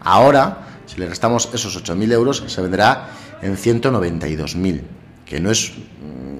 ahora 0.00 0.66
si 0.86 0.98
le 0.98 1.08
restamos 1.08 1.50
esos 1.52 1.76
8.000 1.82 2.12
euros, 2.12 2.44
se 2.46 2.62
vendrá 2.62 3.10
en 3.42 3.56
192.000, 3.56 4.82
que 5.26 5.38
no 5.38 5.50
es 5.50 5.72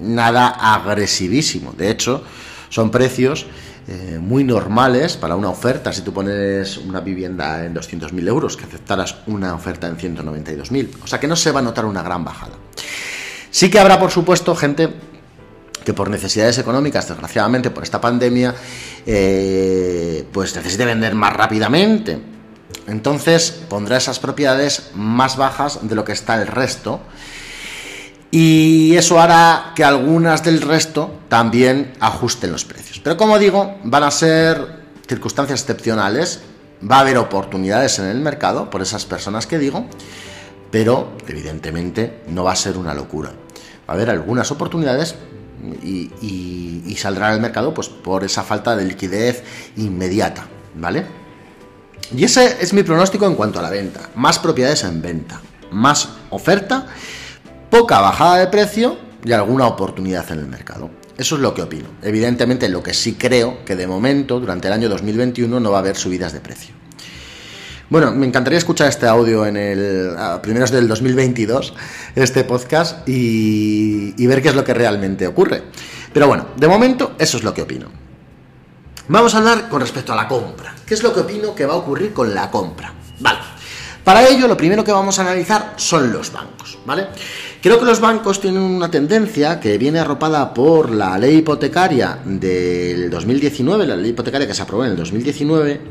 nada 0.01 0.47
agresivísimo. 0.47 1.73
De 1.73 1.91
hecho, 1.91 2.23
son 2.69 2.89
precios 2.89 3.45
eh, 3.89 4.19
muy 4.19 4.43
normales 4.43 5.17
para 5.17 5.35
una 5.35 5.49
oferta. 5.49 5.91
Si 5.91 6.01
tú 6.01 6.13
pones 6.13 6.77
una 6.77 6.99
vivienda 6.99 7.65
en 7.65 7.73
200.000 7.73 8.27
euros, 8.27 8.55
que 8.55 8.65
aceptaras 8.65 9.15
una 9.27 9.55
oferta 9.55 9.87
en 9.87 9.97
192.000. 9.97 10.89
O 11.03 11.07
sea 11.07 11.19
que 11.19 11.27
no 11.27 11.35
se 11.35 11.51
va 11.51 11.59
a 11.59 11.63
notar 11.63 11.85
una 11.85 12.03
gran 12.03 12.23
bajada. 12.23 12.53
Sí 13.49 13.69
que 13.69 13.79
habrá, 13.79 13.99
por 13.99 14.11
supuesto, 14.11 14.55
gente 14.55 14.89
que 15.83 15.93
por 15.93 16.09
necesidades 16.09 16.57
económicas, 16.59 17.07
desgraciadamente 17.07 17.71
por 17.71 17.83
esta 17.83 17.99
pandemia, 17.99 18.53
eh, 19.05 20.25
pues 20.31 20.55
necesite 20.55 20.85
vender 20.85 21.15
más 21.15 21.33
rápidamente 21.33 22.19
entonces 22.89 23.51
pondrá 23.69 23.97
esas 23.97 24.19
propiedades 24.19 24.91
más 24.95 25.37
bajas 25.37 25.87
de 25.87 25.95
lo 25.95 26.03
que 26.03 26.11
está 26.11 26.41
el 26.41 26.47
resto. 26.47 26.99
Y 28.31 28.95
eso 28.95 29.19
hará 29.19 29.73
que 29.75 29.83
algunas 29.83 30.43
del 30.43 30.61
resto 30.61 31.19
también 31.29 31.93
ajusten 31.99 32.51
los 32.51 32.63
precios. 32.63 32.99
Pero 32.99 33.17
como 33.17 33.39
digo, 33.39 33.77
van 33.83 34.03
a 34.03 34.11
ser 34.11 34.79
circunstancias 35.07 35.61
excepcionales. 35.61 36.41
Va 36.89 36.97
a 36.97 36.99
haber 37.01 37.17
oportunidades 37.17 37.97
en 37.99 38.05
el 38.05 38.19
mercado 38.19 38.69
por 38.69 38.81
esas 38.81 39.05
personas 39.05 39.47
que 39.47 39.57
digo. 39.57 39.85
Pero 40.71 41.13
evidentemente 41.27 42.21
no 42.27 42.43
va 42.43 42.51
a 42.51 42.55
ser 42.55 42.77
una 42.77 42.93
locura. 42.93 43.29
Va 43.29 43.93
a 43.93 43.95
haber 43.95 44.11
algunas 44.11 44.51
oportunidades 44.51 45.15
y, 45.83 46.95
saldrá 46.97 47.29
al 47.29 47.39
mercado 47.39 47.73
pues, 47.73 47.87
por 47.87 48.23
esa 48.23 48.43
falta 48.43 48.75
de 48.75 48.85
liquidez 48.85 49.43
inmediata. 49.77 50.45
¿Vale? 50.75 51.05
Y 52.15 52.23
ese 52.23 52.57
es 52.61 52.73
mi 52.73 52.83
pronóstico 52.83 53.25
en 53.25 53.35
cuanto 53.35 53.59
a 53.59 53.61
la 53.61 53.69
venta. 53.69 54.09
Más 54.15 54.37
propiedades 54.37 54.83
en 54.83 55.01
venta, 55.01 55.41
más 55.71 56.09
oferta, 56.29 56.87
poca 57.69 57.99
bajada 58.01 58.37
de 58.37 58.47
precio 58.47 58.97
y 59.23 59.31
alguna 59.31 59.67
oportunidad 59.67 60.31
en 60.31 60.39
el 60.39 60.47
mercado. 60.47 60.89
Eso 61.17 61.35
es 61.35 61.41
lo 61.41 61.53
que 61.53 61.61
opino. 61.61 61.89
Evidentemente 62.01 62.69
lo 62.69 62.81
que 62.81 62.93
sí 62.93 63.15
creo 63.15 63.65
que 63.65 63.75
de 63.75 63.87
momento, 63.87 64.39
durante 64.39 64.67
el 64.67 64.73
año 64.73 64.89
2021, 64.89 65.59
no 65.59 65.71
va 65.71 65.77
a 65.77 65.81
haber 65.81 65.97
subidas 65.97 66.31
de 66.31 66.39
precio. 66.39 66.73
Bueno, 67.89 68.11
me 68.11 68.27
encantaría 68.27 68.59
escuchar 68.59 68.87
este 68.87 69.07
audio 69.07 69.45
en 69.45 69.57
el 69.57 70.15
a 70.17 70.41
primeros 70.41 70.69
del 70.71 70.87
2022, 70.87 71.73
este 72.15 72.43
podcast, 72.43 73.07
y, 73.09 74.13
y 74.15 74.27
ver 74.27 74.41
qué 74.41 74.49
es 74.49 74.55
lo 74.55 74.63
que 74.63 74.75
realmente 74.75 75.25
ocurre. 75.25 75.63
Pero 76.13 76.27
bueno, 76.27 76.49
de 76.55 76.67
momento 76.67 77.13
eso 77.17 77.37
es 77.37 77.43
lo 77.43 77.53
que 77.53 77.63
opino. 77.63 77.87
Vamos 79.07 79.33
a 79.33 79.39
hablar 79.39 79.69
con 79.69 79.81
respecto 79.81 80.13
a 80.13 80.15
la 80.15 80.27
compra. 80.27 80.75
¿Qué 80.85 80.93
es 80.93 81.01
lo 81.01 81.13
que 81.13 81.21
opino 81.21 81.55
que 81.55 81.65
va 81.65 81.73
a 81.73 81.77
ocurrir 81.77 82.13
con 82.13 82.33
la 82.33 82.51
compra? 82.51 82.93
Vale. 83.19 83.39
Para 84.03 84.27
ello, 84.27 84.47
lo 84.47 84.55
primero 84.55 84.83
que 84.83 84.91
vamos 84.91 85.17
a 85.17 85.23
analizar 85.23 85.73
son 85.75 86.13
los 86.13 86.31
bancos, 86.31 86.77
¿vale? 86.85 87.07
Creo 87.61 87.77
que 87.77 87.85
los 87.85 87.99
bancos 87.99 88.39
tienen 88.39 88.61
una 88.61 88.89
tendencia 88.89 89.59
que 89.59 89.77
viene 89.77 89.99
arropada 89.99 90.53
por 90.53 90.91
la 90.91 91.17
ley 91.17 91.37
hipotecaria 91.37 92.17
del 92.23 93.09
2019, 93.09 93.85
la 93.85 93.97
ley 93.97 94.11
hipotecaria 94.11 94.47
que 94.47 94.53
se 94.53 94.61
aprobó 94.61 94.85
en 94.85 94.91
el 94.91 94.97
2019, 94.97 95.81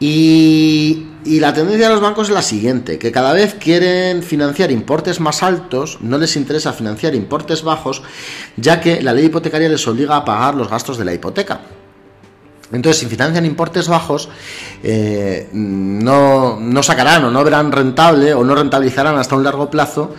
y, 0.00 1.06
la 1.26 1.52
tendencia 1.52 1.88
de 1.88 1.94
los 1.94 2.02
bancos 2.02 2.28
es 2.28 2.34
la 2.34 2.40
siguiente, 2.40 2.98
que 2.98 3.12
cada 3.12 3.34
vez 3.34 3.54
quieren 3.54 4.22
financiar 4.22 4.70
importes 4.70 5.20
más 5.20 5.42
altos, 5.42 5.98
no 6.00 6.16
les 6.16 6.36
interesa 6.36 6.72
financiar 6.72 7.14
importes 7.14 7.62
bajos, 7.62 8.02
ya 8.56 8.80
que 8.80 9.02
la 9.02 9.12
ley 9.12 9.26
hipotecaria 9.26 9.68
les 9.68 9.86
obliga 9.86 10.16
a 10.16 10.24
pagar 10.24 10.54
los 10.54 10.70
gastos 10.70 10.96
de 10.96 11.04
la 11.04 11.12
hipoteca. 11.12 11.60
Entonces, 12.74 13.00
si 13.00 13.06
financian 13.06 13.44
importes 13.46 13.88
bajos, 13.88 14.28
eh, 14.82 15.48
no, 15.52 16.58
no 16.60 16.82
sacarán 16.82 17.24
o 17.24 17.30
no 17.30 17.44
verán 17.44 17.72
rentable 17.72 18.34
o 18.34 18.44
no 18.44 18.54
rentabilizarán 18.54 19.16
hasta 19.16 19.36
un 19.36 19.44
largo 19.44 19.70
plazo 19.70 20.14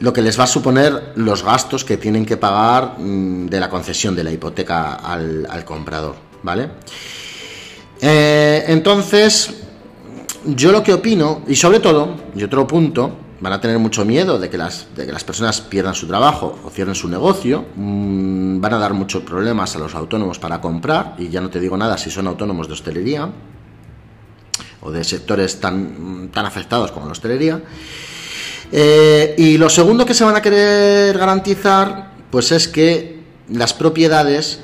lo 0.00 0.12
que 0.12 0.22
les 0.22 0.38
va 0.38 0.44
a 0.44 0.46
suponer 0.46 1.12
los 1.16 1.42
gastos 1.42 1.84
que 1.84 1.96
tienen 1.96 2.26
que 2.26 2.36
pagar 2.36 2.98
mm, 2.98 3.46
de 3.46 3.60
la 3.60 3.70
concesión 3.70 4.14
de 4.14 4.24
la 4.24 4.30
hipoteca 4.30 4.94
al, 4.94 5.64
comprador, 5.64 6.16
¿vale? 6.42 6.68
Eh, 8.00 8.64
entonces, 8.68 9.54
yo 10.44 10.72
lo 10.72 10.82
que 10.82 10.92
opino, 10.92 11.42
y 11.46 11.56
sobre 11.56 11.80
todo, 11.80 12.16
y 12.34 12.42
otro 12.42 12.66
punto, 12.66 13.23
van 13.44 13.52
a 13.52 13.60
tener 13.60 13.78
mucho 13.78 14.06
miedo 14.06 14.38
de 14.38 14.48
que 14.48 14.56
las, 14.56 14.86
de 14.96 15.04
que 15.04 15.12
las 15.12 15.22
personas 15.22 15.60
pierdan 15.60 15.94
su 15.94 16.06
trabajo 16.06 16.58
o 16.64 16.70
cierren 16.70 16.94
su 16.94 17.10
negocio, 17.10 17.66
mm, 17.76 18.58
van 18.58 18.72
a 18.72 18.78
dar 18.78 18.94
muchos 18.94 19.22
problemas 19.22 19.76
a 19.76 19.80
los 19.80 19.94
autónomos 19.94 20.38
para 20.38 20.62
comprar, 20.62 21.14
y 21.18 21.28
ya 21.28 21.42
no 21.42 21.50
te 21.50 21.60
digo 21.60 21.76
nada 21.76 21.98
si 21.98 22.10
son 22.10 22.26
autónomos 22.26 22.68
de 22.68 22.72
hostelería 22.72 23.28
o 24.80 24.90
de 24.90 25.04
sectores 25.04 25.60
tan, 25.60 26.30
tan 26.32 26.46
afectados 26.46 26.90
como 26.90 27.04
la 27.04 27.12
hostelería. 27.12 27.60
Eh, 28.72 29.34
y 29.36 29.58
lo 29.58 29.68
segundo 29.68 30.06
que 30.06 30.14
se 30.14 30.24
van 30.24 30.36
a 30.36 30.40
querer 30.40 31.18
garantizar, 31.18 32.12
pues 32.30 32.50
es 32.50 32.66
que 32.66 33.20
las 33.50 33.74
propiedades 33.74 34.60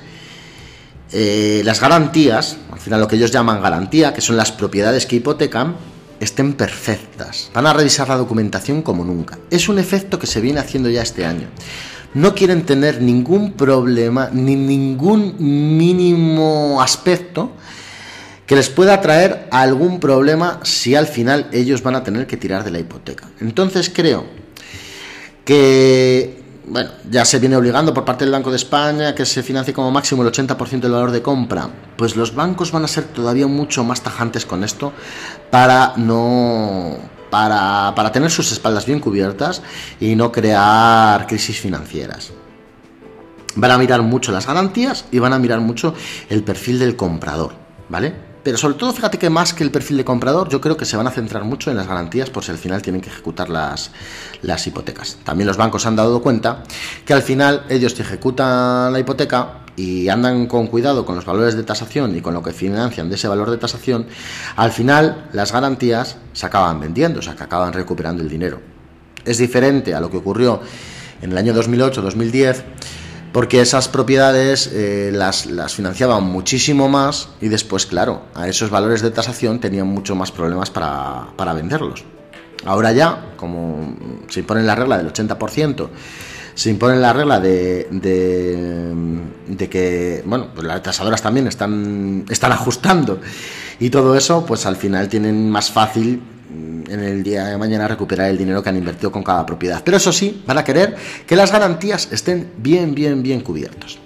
eh, 1.12 1.60
las 1.64 1.80
garantías, 1.80 2.56
al 2.72 2.78
final 2.78 3.00
lo 3.00 3.08
que 3.08 3.16
ellos 3.16 3.30
llaman 3.30 3.60
garantía, 3.60 4.14
que 4.14 4.22
son 4.22 4.38
las 4.38 4.52
propiedades 4.52 5.04
que 5.04 5.16
hipotecan, 5.16 5.74
estén 6.20 6.52
perfectas. 6.52 7.50
Van 7.54 7.66
a 7.66 7.72
revisar 7.72 8.08
la 8.08 8.16
documentación 8.16 8.82
como 8.82 9.04
nunca. 9.04 9.38
Es 9.50 9.68
un 9.68 9.78
efecto 9.78 10.18
que 10.18 10.26
se 10.26 10.40
viene 10.40 10.60
haciendo 10.60 10.90
ya 10.90 11.02
este 11.02 11.24
año. 11.24 11.48
No 12.12 12.34
quieren 12.34 12.66
tener 12.66 13.00
ningún 13.00 13.52
problema 13.52 14.30
ni 14.32 14.56
ningún 14.56 15.36
mínimo 15.38 16.80
aspecto 16.82 17.52
que 18.46 18.56
les 18.56 18.68
pueda 18.68 19.00
traer 19.00 19.46
algún 19.52 20.00
problema 20.00 20.60
si 20.64 20.96
al 20.96 21.06
final 21.06 21.48
ellos 21.52 21.82
van 21.82 21.94
a 21.94 22.02
tener 22.02 22.26
que 22.26 22.36
tirar 22.36 22.64
de 22.64 22.72
la 22.72 22.80
hipoteca. 22.80 23.28
Entonces 23.40 23.90
creo 23.94 24.26
que 25.44 26.39
bueno, 26.70 26.90
ya 27.10 27.24
se 27.24 27.40
viene 27.40 27.56
obligando 27.56 27.92
por 27.92 28.04
parte 28.04 28.24
del 28.24 28.30
Banco 28.30 28.50
de 28.50 28.56
España 28.56 29.12
que 29.12 29.26
se 29.26 29.42
financie 29.42 29.74
como 29.74 29.90
máximo 29.90 30.22
el 30.22 30.30
80% 30.30 30.80
del 30.80 30.92
valor 30.92 31.10
de 31.10 31.20
compra, 31.20 31.68
pues 31.96 32.14
los 32.14 32.32
bancos 32.32 32.70
van 32.70 32.84
a 32.84 32.88
ser 32.88 33.04
todavía 33.04 33.48
mucho 33.48 33.82
más 33.82 34.02
tajantes 34.02 34.46
con 34.46 34.62
esto 34.62 34.92
para 35.50 35.94
no 35.96 36.96
para, 37.28 37.92
para 37.96 38.12
tener 38.12 38.30
sus 38.30 38.52
espaldas 38.52 38.86
bien 38.86 39.00
cubiertas 39.00 39.62
y 39.98 40.14
no 40.14 40.30
crear 40.30 41.26
crisis 41.26 41.58
financieras. 41.58 42.32
van 43.56 43.72
a 43.72 43.78
mirar 43.78 44.02
mucho 44.02 44.30
las 44.30 44.46
garantías 44.46 45.06
y 45.10 45.18
van 45.18 45.32
a 45.32 45.40
mirar 45.40 45.60
mucho 45.60 45.92
el 46.28 46.44
perfil 46.44 46.78
del 46.78 46.94
comprador, 46.94 47.52
¿vale? 47.88 48.29
Pero 48.42 48.56
sobre 48.56 48.74
todo, 48.76 48.92
fíjate 48.92 49.18
que 49.18 49.28
más 49.28 49.52
que 49.52 49.62
el 49.62 49.70
perfil 49.70 49.98
de 49.98 50.04
comprador, 50.04 50.48
yo 50.48 50.60
creo 50.60 50.76
que 50.76 50.86
se 50.86 50.96
van 50.96 51.06
a 51.06 51.10
centrar 51.10 51.44
mucho 51.44 51.70
en 51.70 51.76
las 51.76 51.86
garantías 51.86 52.30
por 52.30 52.42
si 52.42 52.50
al 52.50 52.58
final 52.58 52.80
tienen 52.80 53.02
que 53.02 53.10
ejecutar 53.10 53.50
las, 53.50 53.90
las 54.42 54.66
hipotecas. 54.66 55.18
También 55.24 55.46
los 55.46 55.58
bancos 55.58 55.84
han 55.84 55.96
dado 55.96 56.22
cuenta 56.22 56.62
que 57.04 57.12
al 57.12 57.22
final 57.22 57.66
ellos 57.68 57.94
te 57.94 58.02
ejecutan 58.02 58.92
la 58.92 58.98
hipoteca 58.98 59.60
y 59.76 60.08
andan 60.08 60.46
con 60.46 60.66
cuidado 60.68 61.04
con 61.04 61.16
los 61.16 61.24
valores 61.24 61.54
de 61.54 61.62
tasación 61.62 62.16
y 62.16 62.20
con 62.20 62.34
lo 62.34 62.42
que 62.42 62.52
financian 62.52 63.08
de 63.08 63.16
ese 63.16 63.28
valor 63.28 63.50
de 63.50 63.58
tasación, 63.58 64.06
al 64.56 64.72
final 64.72 65.28
las 65.32 65.52
garantías 65.52 66.16
se 66.32 66.46
acaban 66.46 66.80
vendiendo, 66.80 67.20
o 67.20 67.22
sea, 67.22 67.34
que 67.34 67.44
acaban 67.44 67.72
recuperando 67.72 68.22
el 68.22 68.28
dinero. 68.28 68.60
Es 69.24 69.38
diferente 69.38 69.94
a 69.94 70.00
lo 70.00 70.10
que 70.10 70.16
ocurrió 70.16 70.60
en 71.20 71.32
el 71.32 71.38
año 71.38 71.54
2008-2010 71.54 72.62
porque 73.32 73.60
esas 73.60 73.88
propiedades 73.88 74.70
eh, 74.72 75.10
las, 75.12 75.46
financiaban 75.74 76.24
muchísimo 76.24 76.88
más 76.88 77.28
y 77.40 77.48
después, 77.48 77.86
claro, 77.86 78.22
a 78.34 78.48
esos 78.48 78.70
valores 78.70 79.02
de 79.02 79.10
tasación 79.10 79.60
tenían 79.60 79.86
mucho 79.86 80.14
más 80.14 80.32
problemas 80.32 80.70
para, 80.70 81.52
venderlos. 81.54 82.04
Ahora 82.64 82.92
ya, 82.92 83.32
como 83.36 83.96
se 84.28 84.40
impone 84.40 84.62
la 84.62 84.74
regla 84.74 84.98
del 84.98 85.12
80%, 85.12 85.88
se 86.54 86.70
impone 86.70 86.96
la 86.96 87.12
regla 87.12 87.40
de, 87.40 87.86
de, 87.90 89.68
que, 89.68 90.22
bueno, 90.26 90.48
pues 90.54 90.66
las 90.66 90.82
tasadoras 90.82 91.22
también 91.22 91.46
están, 91.46 92.24
están 92.28 92.52
ajustando 92.52 93.20
y 93.78 93.88
todo 93.88 94.16
eso, 94.16 94.44
pues 94.44 94.66
al 94.66 94.76
final 94.76 95.08
tienen 95.08 95.48
más 95.48 95.70
fácil 95.70 96.20
en 96.88 97.00
el 97.00 97.22
día 97.22 97.46
de 97.46 97.58
mañana 97.58 97.86
recuperar 97.86 98.30
el 98.30 98.38
dinero 98.38 98.62
que 98.62 98.68
han 98.68 98.76
invertido 98.76 99.12
con 99.12 99.22
cada 99.22 99.46
propiedad. 99.46 99.82
Pero 99.84 99.96
eso 99.96 100.12
sí, 100.12 100.42
van 100.46 100.58
a 100.58 100.64
querer 100.64 100.96
que 101.26 101.36
las 101.36 101.52
garantías 101.52 102.08
estén 102.10 102.52
bien, 102.58 102.94
bien, 102.94 103.22
bien 103.22 103.40
cubiertos. 103.40 103.98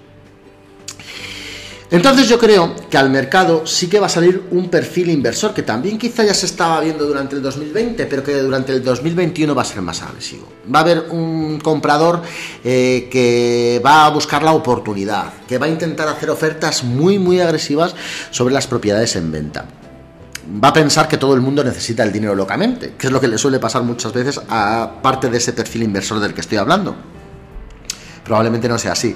Entonces 1.91 2.27
yo 2.27 2.39
creo 2.39 2.75
que 2.89 2.97
al 2.97 3.11
mercado 3.11 3.65
sí 3.67 3.87
que 3.87 3.99
va 3.99 4.07
a 4.07 4.09
salir 4.09 4.43
un 4.51 4.69
perfil 4.69 5.11
inversor 5.11 5.53
que 5.53 5.61
también 5.61 5.99
quizá 5.99 6.23
ya 6.23 6.33
se 6.33 6.47
estaba 6.47 6.81
viendo 6.81 7.05
durante 7.05 7.35
el 7.35 7.43
2020, 7.43 8.07
pero 8.07 8.23
que 8.23 8.33
durante 8.39 8.73
el 8.73 8.83
2021 8.83 9.53
va 9.53 9.61
a 9.61 9.65
ser 9.65 9.81
más 9.81 10.01
agresivo. 10.01 10.47
Va 10.73 10.79
a 10.79 10.81
haber 10.81 11.05
un 11.11 11.59
comprador 11.59 12.23
eh, 12.63 13.07
que 13.11 13.81
va 13.85 14.07
a 14.07 14.09
buscar 14.09 14.41
la 14.41 14.53
oportunidad, 14.53 15.31
que 15.47 15.59
va 15.59 15.67
a 15.67 15.69
intentar 15.69 16.07
hacer 16.07 16.31
ofertas 16.31 16.83
muy, 16.83 17.19
muy 17.19 17.39
agresivas 17.39 17.93
sobre 18.31 18.53
las 18.53 18.65
propiedades 18.65 19.15
en 19.15 19.31
venta 19.31 19.65
va 20.63 20.69
a 20.69 20.73
pensar 20.73 21.07
que 21.07 21.17
todo 21.17 21.33
el 21.33 21.41
mundo 21.41 21.63
necesita 21.63 22.03
el 22.03 22.11
dinero 22.11 22.35
locamente, 22.35 22.93
que 22.97 23.07
es 23.07 23.13
lo 23.13 23.19
que 23.19 23.27
le 23.27 23.37
suele 23.37 23.59
pasar 23.59 23.83
muchas 23.83 24.13
veces 24.13 24.39
a 24.49 25.01
parte 25.01 25.29
de 25.29 25.37
ese 25.37 25.53
perfil 25.53 25.83
inversor 25.83 26.19
del 26.19 26.33
que 26.33 26.41
estoy 26.41 26.57
hablando. 26.57 26.95
Probablemente 28.23 28.67
no 28.67 28.77
sea 28.77 28.93
así. 28.93 29.15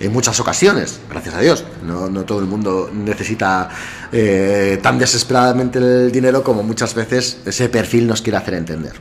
En 0.00 0.12
muchas 0.12 0.38
ocasiones, 0.40 1.00
gracias 1.10 1.34
a 1.34 1.40
Dios, 1.40 1.64
no, 1.82 2.08
todo 2.24 2.38
el 2.38 2.46
mundo 2.46 2.90
necesita 2.92 3.68
eh, 4.12 4.78
tan 4.82 4.98
desesperadamente 4.98 5.78
el 5.78 6.12
dinero 6.12 6.42
como 6.42 6.62
muchas 6.62 6.94
veces 6.94 7.38
ese 7.44 7.68
perfil 7.68 8.06
nos 8.06 8.22
quiere 8.22 8.38
hacer 8.38 8.54
entender. 8.54 8.92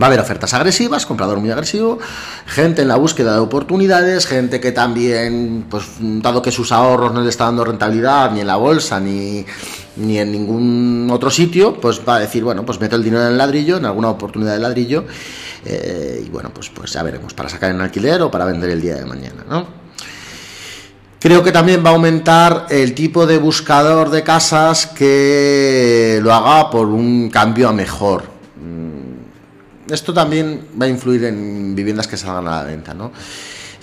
Va 0.00 0.06
a 0.06 0.08
haber 0.08 0.20
ofertas 0.20 0.52
agresivas, 0.52 1.06
comprador 1.06 1.38
muy 1.40 1.50
agresivo, 1.50 1.98
gente 2.46 2.82
en 2.82 2.88
la 2.88 2.96
búsqueda 2.96 3.32
de 3.32 3.38
oportunidades, 3.40 4.26
gente 4.26 4.60
que 4.60 4.70
también, 4.70 5.66
pues 5.70 5.84
dado 5.98 6.42
que 6.42 6.52
sus 6.52 6.70
ahorros 6.70 7.14
no 7.14 7.22
le 7.22 7.30
está 7.30 7.44
dando 7.44 7.64
rentabilidad 7.64 8.30
ni 8.30 8.40
en 8.40 8.46
la 8.46 8.56
bolsa 8.56 9.00
ni, 9.00 9.46
ni 9.96 10.18
en 10.18 10.32
ningún 10.32 11.08
otro 11.10 11.30
sitio, 11.30 11.80
pues 11.80 12.00
va 12.06 12.16
a 12.16 12.20
decir, 12.20 12.44
bueno, 12.44 12.64
pues 12.64 12.80
meto 12.80 12.96
el 12.96 13.04
dinero 13.04 13.22
en 13.22 13.32
el 13.32 13.38
ladrillo, 13.38 13.76
en 13.76 13.84
alguna 13.84 14.10
oportunidad 14.10 14.52
de 14.52 14.60
ladrillo, 14.60 15.04
eh, 15.64 16.22
y 16.26 16.28
bueno, 16.30 16.50
pues, 16.52 16.70
pues 16.70 16.92
ya 16.92 17.02
veremos, 17.02 17.34
para 17.34 17.48
sacar 17.48 17.70
en 17.70 17.80
alquiler 17.80 18.22
o 18.22 18.30
para 18.30 18.44
vender 18.44 18.70
el 18.70 18.80
día 18.80 18.96
de 18.96 19.04
mañana, 19.04 19.44
¿no? 19.48 19.86
Creo 21.18 21.42
que 21.42 21.50
también 21.50 21.84
va 21.84 21.90
a 21.90 21.92
aumentar 21.94 22.66
el 22.70 22.94
tipo 22.94 23.26
de 23.26 23.38
buscador 23.38 24.10
de 24.10 24.22
casas 24.22 24.86
que 24.86 26.20
lo 26.22 26.32
haga 26.32 26.70
por 26.70 26.86
un 26.86 27.30
cambio 27.30 27.68
a 27.68 27.72
mejor 27.72 28.36
esto 29.94 30.12
también 30.12 30.68
va 30.80 30.86
a 30.86 30.88
influir 30.88 31.24
en 31.24 31.74
viviendas 31.74 32.06
que 32.06 32.16
salgan 32.16 32.48
a 32.48 32.62
la 32.62 32.64
venta, 32.64 32.94
¿no? 32.94 33.12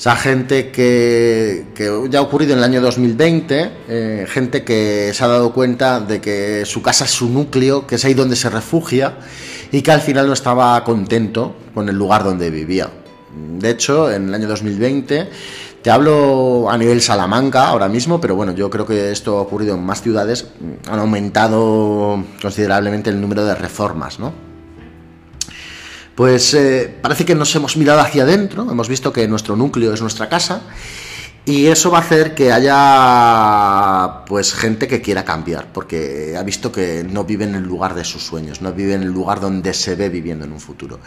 Esa 0.03 0.17
gente 0.17 0.69
que, 0.69 1.63
ya 2.09 2.19
ha 2.19 2.21
ocurrido 2.21 2.51
en 2.51 2.57
el 2.57 2.65
año 2.65 2.81
2020, 2.81 3.71
eh, 3.87 4.25
gente 4.27 4.65
que 4.65 5.13
se 5.13 5.23
ha 5.23 5.27
dado 5.29 5.53
cuenta 5.53 6.01
de 6.01 6.19
que 6.19 6.65
su 6.65 6.81
casa 6.81 7.05
es 7.05 7.11
su 7.11 7.29
núcleo, 7.29 7.87
que 7.87 7.95
es 7.95 8.03
ahí 8.03 8.13
donde 8.13 8.35
se 8.35 8.49
refugia 8.49 9.13
y 9.71 9.81
que 9.81 9.91
al 9.91 10.01
final 10.01 10.27
no 10.27 10.33
estaba 10.33 10.83
contento 10.83 11.55
con 11.73 11.87
el 11.87 11.95
lugar 11.95 12.25
donde 12.25 12.49
vivía. 12.49 12.89
De 13.57 13.69
hecho, 13.69 14.11
en 14.11 14.27
el 14.27 14.33
año 14.33 14.49
2020, 14.49 15.29
te 15.81 15.89
hablo 15.89 16.69
a 16.69 16.77
nivel 16.77 16.99
Salamanca 16.99 17.69
ahora 17.69 17.87
mismo, 17.87 18.19
pero 18.19 18.35
bueno, 18.35 18.51
yo 18.51 18.69
creo 18.69 18.85
que 18.85 19.09
esto 19.09 19.37
ha 19.37 19.41
ocurrido 19.41 19.75
en 19.75 19.85
más 19.85 20.01
ciudades, 20.01 20.47
han 20.89 20.99
aumentado 20.99 22.21
considerablemente 22.41 23.09
el 23.09 23.21
número 23.21 23.45
de 23.45 23.55
reformas, 23.55 24.19
¿no? 24.19 24.52
Pues 26.15 26.53
eh, 26.53 26.95
parece 27.01 27.25
que 27.25 27.35
nos 27.35 27.55
hemos 27.55 27.77
mirado 27.77 27.99
hacia 27.99 28.23
adentro, 28.23 28.69
hemos 28.69 28.87
visto 28.87 29.11
que 29.11 29.27
nuestro 29.27 29.55
núcleo 29.55 29.93
es 29.93 30.01
nuestra 30.01 30.29
casa 30.29 30.61
y 31.45 31.67
eso 31.67 31.91
va 31.91 31.97
a 31.97 32.01
hacer 32.01 32.35
que 32.35 32.51
haya 32.51 34.23
pues 34.25 34.53
gente 34.53 34.87
que 34.87 35.01
quiera 35.01 35.25
cambiar, 35.25 35.73
porque 35.73 36.35
ha 36.37 36.43
visto 36.43 36.71
que 36.71 37.03
no 37.03 37.25
vive 37.25 37.43
en 37.45 37.55
el 37.55 37.63
lugar 37.63 37.95
de 37.95 38.05
sus 38.05 38.23
sueños, 38.23 38.61
no 38.61 38.71
vive 38.71 38.93
en 38.93 39.03
el 39.03 39.11
lugar 39.11 39.41
donde 39.41 39.73
se 39.73 39.95
ve 39.95 40.09
viviendo 40.09 40.45
en 40.45 40.53
un 40.53 40.59
futuro. 40.59 40.99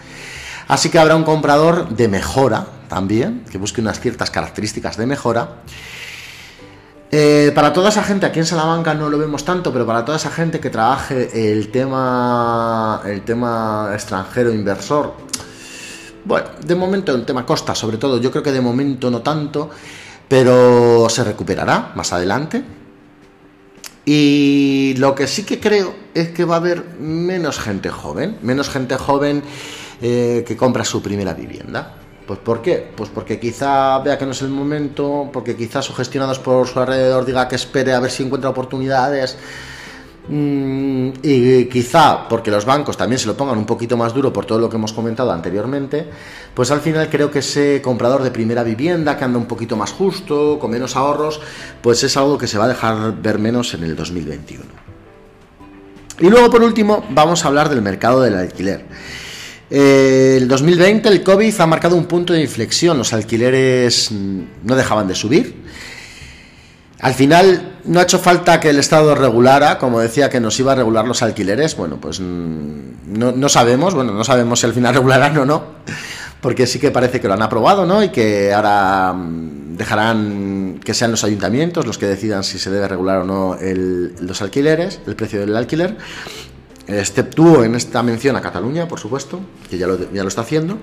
Así 0.69 0.91
que 0.91 0.99
habrá 0.99 1.15
un 1.15 1.23
comprador 1.23 1.89
de 1.91 2.09
mejora 2.09 2.67
también, 2.89 3.45
que 3.51 3.59
busque 3.59 3.81
unas 3.81 4.01
ciertas 4.01 4.31
características 4.31 4.97
de 4.97 5.07
mejora 5.07 5.63
eh, 7.11 7.53
para 7.55 7.73
toda 7.73 7.91
esa 7.91 8.03
gente, 8.03 8.27
aquí 8.27 8.39
en 8.39 8.47
Salamanca 8.47 8.95
no 8.95 9.09
lo 9.09 9.19
vemos 9.19 9.45
tanto, 9.45 9.73
pero 9.73 9.87
para 9.87 10.05
toda 10.05 10.19
esa 10.19 10.31
gente 10.31 10.61
que 10.61 10.71
trabaje 10.71 11.53
el 11.53 11.69
tema, 11.69 13.01
el 13.05 13.23
tema 13.23 13.91
extranjero 13.95 14.53
inversor, 14.53 15.15
bueno, 16.25 16.49
de 16.65 16.75
momento 16.75 17.15
el 17.15 17.25
tema 17.25 17.47
costa, 17.47 17.75
sobre 17.75 17.99
todo, 17.99 18.21
yo 18.21 18.31
creo 18.33 18.43
que 18.43 18.51
de 18.51 18.61
momento 18.61 19.11
no 19.11 19.23
tanto, 19.23 19.71
pero 20.29 21.09
se 21.09 21.23
recuperará 21.23 21.93
más 21.95 22.13
adelante. 22.13 22.65
Y 24.05 24.95
lo 24.99 25.15
que 25.15 25.27
sí 25.27 25.45
que 25.45 25.61
creo 25.61 25.95
es 26.15 26.31
que 26.31 26.45
va 26.45 26.55
a 26.55 26.59
haber 26.59 26.85
menos 26.99 27.59
gente 27.59 27.91
joven, 27.91 28.39
menos 28.43 28.69
gente 28.69 28.97
joven 28.97 29.43
eh, 30.01 30.45
que 30.47 30.57
compra 30.57 30.85
su 30.85 31.03
primera 31.03 31.35
vivienda. 31.35 31.95
Pues 32.27 32.41
¿por 32.41 32.61
qué? 32.61 32.91
Pues 32.97 33.09
porque 33.11 33.39
quizá 33.39 33.99
vea 34.01 34.19
que 34.19 34.27
no 34.27 34.33
es 34.33 34.43
el 34.43 34.49
momento, 34.49 35.31
porque 35.33 35.55
quizás 35.55 35.85
sugestionados 35.85 36.41
por 36.41 36.67
su 36.67 36.81
alrededor 36.81 37.25
diga 37.25 37.47
que 37.47 37.55
espere 37.55 37.93
a 37.93 38.01
ver 38.01 38.11
si 38.11 38.25
encuentra 38.25 38.51
oportunidades. 38.51 39.39
Mm, 40.29 41.11
y 41.23 41.67
quizá 41.67 42.27
porque 42.29 42.51
los 42.51 42.65
bancos 42.65 42.97
también 42.97 43.21
se 43.21 43.29
lo 43.29 43.37
pongan 43.37 43.57
un 43.59 43.65
poquito 43.65 43.97
más 43.97 44.13
duro 44.13 44.33
por 44.33 44.45
todo 44.45 44.59
lo 44.59 44.69
que 44.69 44.75
hemos 44.75 44.93
comentado 44.93 45.31
anteriormente, 45.31 46.05
pues 46.53 46.73
al 46.73 46.81
final 46.81 47.09
creo 47.09 47.31
que 47.31 47.39
ese 47.39 47.81
comprador 47.81 48.25
de 48.25 48.33
primera 48.33 48.65
vivienda 48.65 49.17
que 49.17 49.25
anda 49.25 49.39
un 49.39 49.47
poquito 49.47 49.77
más 49.77 49.93
justo, 49.93 50.59
con 50.59 50.73
menos 50.73 50.97
ahorros, 50.97 51.41
pues 51.81 52.03
es 52.03 52.17
algo 52.17 52.39
que 52.39 52.49
se 52.49 52.59
va 52.59 52.65
a 52.65 52.69
dejar 52.69 53.23
ver 53.23 53.39
menos 53.39 53.73
en 53.75 53.85
el 53.85 53.95
2021. 53.95 54.65
Y 56.19 56.29
luego 56.29 56.51
por 56.51 56.63
último 56.63 57.05
vamos 57.11 57.45
a 57.45 57.49
hablar 57.49 57.69
del 57.69 57.83
mercado 57.83 58.21
del 58.21 58.35
alquiler. 58.35 58.85
Eh, 59.71 60.37
el 60.37 60.49
2020 60.49 61.09
el 61.09 61.23
COVID 61.23 61.61
ha 61.61 61.67
marcado 61.67 61.97
un 61.97 62.07
punto 62.07 62.33
de 62.33 62.41
inflexión, 62.41 62.97
los 62.99 63.13
alquileres 63.13 64.11
mm, 64.13 64.41
no 64.65 64.77
dejaban 64.77 65.09
de 65.09 65.15
subir. 65.15 65.65
Al 67.01 67.15
final 67.15 67.79
no 67.85 68.01
ha 68.01 68.05
hecho 68.05 68.19
falta 68.19 68.59
que 68.59 68.71
el 68.71 68.79
Estado 68.79 69.15
regulara, 69.15 69.79
como 69.79 70.01
decía 70.01 70.31
que 70.31 70.41
nos 70.41 70.59
iba 70.59 70.73
a 70.73 70.75
regular 70.77 71.07
los 71.07 71.23
alquileres, 71.23 71.77
bueno, 71.77 71.99
pues 72.01 72.21
mm, 72.21 73.19
no, 73.19 73.49
sabemos, 73.49 73.95
bueno, 73.95 74.13
no 74.13 74.25
sabemos 74.25 74.61
si 74.61 74.67
al 74.67 74.73
final 74.73 74.95
regularán 74.95 75.37
o 75.37 75.45
no, 75.45 75.65
porque 76.41 76.67
sí 76.67 76.79
que 76.79 76.91
parece 76.91 77.21
que 77.21 77.29
lo 77.29 77.35
han 77.35 77.43
aprobado, 77.43 77.85
¿no? 77.85 78.03
Y 78.03 78.11
que 78.11 78.53
ahora 78.53 79.13
mm, 79.13 79.77
dejarán 79.77 80.81
que 80.83 80.95
sean 80.95 81.11
los 81.11 81.25
ayuntamientos 81.25 81.85
los 81.87 81.99
que 81.99 82.07
decidan 82.07 82.45
si 82.45 82.59
se 82.59 82.71
debe 82.71 82.87
regular 82.87 83.19
o 83.19 83.25
no 83.25 83.59
los 83.61 84.41
alquileres, 84.41 85.01
el 85.07 85.17
precio 85.17 85.41
del 85.41 85.57
alquiler 85.57 85.97
exceptuó 86.87 87.65
en 87.65 87.75
esta 87.75 88.03
mención 88.03 88.37
a 88.37 88.41
Cataluña, 88.41 88.87
por 88.89 89.01
supuesto, 89.01 89.41
que 89.69 89.79
ya 89.79 89.87
lo, 89.87 90.13
ya 90.13 90.23
lo 90.23 90.29
está 90.29 90.43
haciendo, 90.43 90.79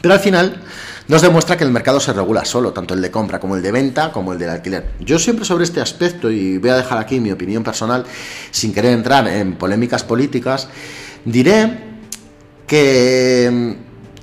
pero 0.00 0.14
al 0.14 0.20
final 0.20 0.62
nos 1.08 1.22
demuestra 1.22 1.56
que 1.56 1.64
el 1.64 1.70
mercado 1.70 1.98
se 2.00 2.12
regula 2.12 2.44
solo, 2.44 2.72
tanto 2.72 2.94
el 2.94 3.00
de 3.00 3.10
compra 3.10 3.40
como 3.40 3.56
el 3.56 3.62
de 3.62 3.72
venta, 3.72 4.12
como 4.12 4.32
el 4.32 4.38
del 4.38 4.50
alquiler. 4.50 4.92
Yo 5.00 5.18
siempre 5.18 5.44
sobre 5.44 5.64
este 5.64 5.80
aspecto, 5.80 6.30
y 6.30 6.58
voy 6.58 6.70
a 6.70 6.76
dejar 6.76 6.98
aquí 6.98 7.18
mi 7.18 7.32
opinión 7.32 7.64
personal, 7.64 8.04
sin 8.50 8.72
querer 8.72 8.92
entrar 8.92 9.26
en 9.26 9.54
polémicas 9.54 10.04
políticas, 10.04 10.68
diré 11.24 11.88
que 12.66 13.48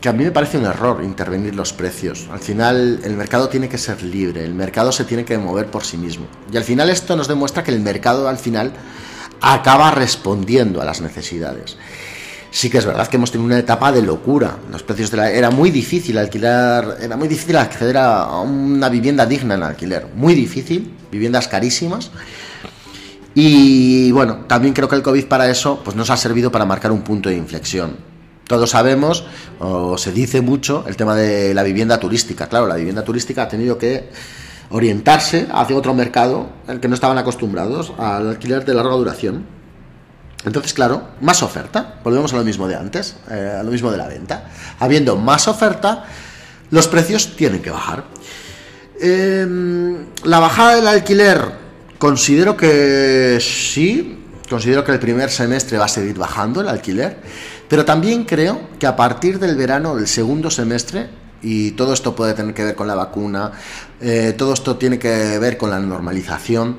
a 0.05 0.13
mí 0.13 0.23
me 0.23 0.31
parece 0.31 0.59
un 0.59 0.65
error 0.65 1.03
intervenir 1.03 1.55
los 1.55 1.73
precios. 1.73 2.27
Al 2.31 2.39
final 2.39 2.99
el 3.03 3.15
mercado 3.15 3.49
tiene 3.49 3.67
que 3.67 3.79
ser 3.79 4.03
libre, 4.03 4.45
el 4.45 4.53
mercado 4.53 4.91
se 4.91 5.03
tiene 5.03 5.25
que 5.25 5.37
mover 5.39 5.65
por 5.71 5.83
sí 5.83 5.97
mismo. 5.97 6.27
Y 6.53 6.57
al 6.57 6.63
final 6.63 6.91
esto 6.91 7.15
nos 7.15 7.27
demuestra 7.27 7.63
que 7.63 7.71
el 7.71 7.79
mercado 7.79 8.29
al 8.29 8.37
final 8.37 8.71
acaba 9.45 9.91
respondiendo 9.91 10.81
a 10.81 10.85
las 10.85 11.01
necesidades. 11.01 11.77
sí 12.49 12.69
que 12.69 12.77
es 12.79 12.85
verdad 12.85 13.07
que 13.07 13.17
hemos 13.17 13.31
tenido 13.31 13.45
una 13.45 13.59
etapa 13.59 13.91
de 13.91 14.01
locura. 14.01 14.57
Los 14.71 14.81
precios 14.81 15.11
de 15.11 15.17
la, 15.17 15.29
era 15.29 15.51
muy 15.51 15.69
difícil 15.69 16.17
alquilar, 16.17 16.97
era 17.01 17.15
muy 17.15 17.27
difícil 17.27 17.57
acceder 17.57 17.97
a 17.97 18.39
una 18.39 18.89
vivienda 18.89 19.25
digna 19.25 19.55
en 19.55 19.63
alquiler, 19.63 20.07
muy 20.15 20.33
difícil, 20.33 20.91
viviendas 21.11 21.47
carísimas. 21.47 22.11
Y 23.35 24.11
bueno, 24.11 24.45
también 24.47 24.73
creo 24.73 24.87
que 24.87 24.95
el 24.95 25.03
COVID 25.03 25.25
para 25.25 25.49
eso 25.49 25.81
pues 25.83 25.95
nos 25.95 26.09
ha 26.09 26.17
servido 26.17 26.51
para 26.51 26.65
marcar 26.65 26.91
un 26.91 27.01
punto 27.01 27.29
de 27.29 27.35
inflexión. 27.35 27.97
Todos 28.47 28.69
sabemos, 28.71 29.25
o 29.59 29.97
se 29.97 30.11
dice 30.11 30.41
mucho, 30.41 30.85
el 30.87 30.95
tema 30.95 31.15
de 31.15 31.53
la 31.53 31.63
vivienda 31.63 31.99
turística. 31.99 32.47
Claro, 32.47 32.67
la 32.67 32.75
vivienda 32.75 33.03
turística 33.03 33.43
ha 33.43 33.47
tenido 33.47 33.77
que 33.77 34.09
orientarse 34.69 35.47
hacia 35.51 35.75
otro 35.75 35.93
mercado 35.93 36.49
al 36.67 36.79
que 36.79 36.87
no 36.87 36.95
estaban 36.95 37.17
acostumbrados, 37.17 37.93
al 37.97 38.29
alquiler 38.29 38.65
de 38.65 38.73
larga 38.73 38.95
duración. 38.95 39.45
Entonces, 40.45 40.73
claro, 40.73 41.09
más 41.21 41.41
oferta. 41.43 41.99
Volvemos 42.03 42.33
a 42.33 42.37
lo 42.37 42.43
mismo 42.43 42.67
de 42.67 42.75
antes, 42.75 43.17
eh, 43.31 43.57
a 43.59 43.63
lo 43.63 43.71
mismo 43.71 43.91
de 43.91 43.97
la 43.97 44.07
venta. 44.07 44.51
Habiendo 44.79 45.15
más 45.15 45.47
oferta, 45.47 46.05
los 46.69 46.87
precios 46.87 47.35
tienen 47.35 47.61
que 47.61 47.71
bajar. 47.71 48.03
Em, 48.99 50.05
la 50.23 50.39
bajada 50.39 50.75
del 50.75 50.87
alquiler, 50.87 51.41
considero 51.97 52.55
que 52.55 53.39
sí, 53.41 54.19
considero 54.49 54.83
que 54.83 54.91
el 54.91 54.99
primer 54.99 55.31
semestre 55.31 55.77
va 55.77 55.85
a 55.85 55.89
seguir 55.89 56.17
bajando 56.17 56.61
el 56.61 56.69
alquiler, 56.69 57.17
pero 57.67 57.83
también 57.83 58.23
creo 58.25 58.69
que 58.79 58.87
a 58.87 58.95
partir 58.95 59.39
del 59.39 59.55
verano 59.55 59.95
del 59.95 60.07
segundo 60.07 60.51
semestre, 60.51 61.09
y 61.45 61.71
todo 61.71 61.93
esto 61.93 62.15
puede 62.15 62.33
tener 62.33 62.55
que 62.55 62.63
ver 62.63 62.75
con 62.75 62.87
la 62.87 62.95
vacuna, 62.95 63.51
eh, 64.01 64.33
todo 64.35 64.53
esto 64.53 64.77
tiene 64.77 64.97
que 64.97 65.37
ver 65.37 65.57
con 65.57 65.69
la 65.69 65.79
normalización, 65.79 66.77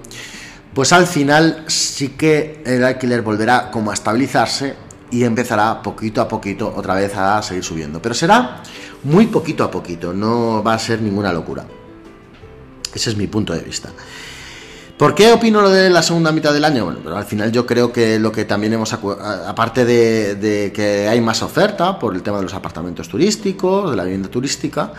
pues 0.74 0.92
al 0.92 1.07
final 1.07 1.64
sí 1.68 2.11
que 2.11 2.62
el 2.66 2.83
alquiler 2.83 3.22
volverá 3.22 3.70
como 3.70 3.92
a 3.92 3.94
estabilizarse 3.94 4.74
y 5.12 5.22
empezará 5.22 5.81
poquito 5.83 6.20
a 6.20 6.26
poquito 6.26 6.74
otra 6.74 6.96
vez 6.96 7.14
a 7.14 7.40
seguir 7.42 7.62
subiendo. 7.62 8.02
Pero 8.02 8.14
será 8.14 8.61
muy 9.05 9.29
poquito 9.29 9.62
a 9.62 9.70
poquito, 9.70 10.12
no 10.12 10.64
va 10.64 10.74
a 10.74 10.79
ser 10.81 11.00
ninguna 11.00 11.33
locura. 11.33 11.64
Ese 12.92 13.11
es 13.11 13.16
mi 13.16 13.29
punto 13.29 13.52
de 13.52 13.61
vista. 13.61 13.90
¿Por 14.96 15.14
qué 15.14 15.30
opino 15.32 15.61
lo 15.61 15.68
de 15.68 15.90
la 15.90 16.02
segunda 16.02 16.32
mitad 16.32 16.54
del 16.54 16.64
año? 16.64 16.85
Bueno, 16.87 17.14
al 17.14 17.24
final 17.24 17.52
yo 17.52 17.66
creo 17.66 17.92
que 17.92 18.18
lo 18.18 18.32
que 18.32 18.46
también 18.46 18.72
hemos, 18.72 18.94
aparte 18.94 19.85
de, 19.85 20.37
de, 20.37 20.72
que 20.72 21.06
hay 21.06 21.20
más 21.20 21.42
oferta 21.42 21.98
por 21.98 22.14
el 22.14 22.22
tema 22.22 22.38
de 22.38 22.44
los 22.44 22.54
apartamentos 22.54 23.06
turísticos, 23.09 23.90
de 23.90 23.96
la 23.96 24.04
vivienda 24.04 24.30
turística, 24.30 24.94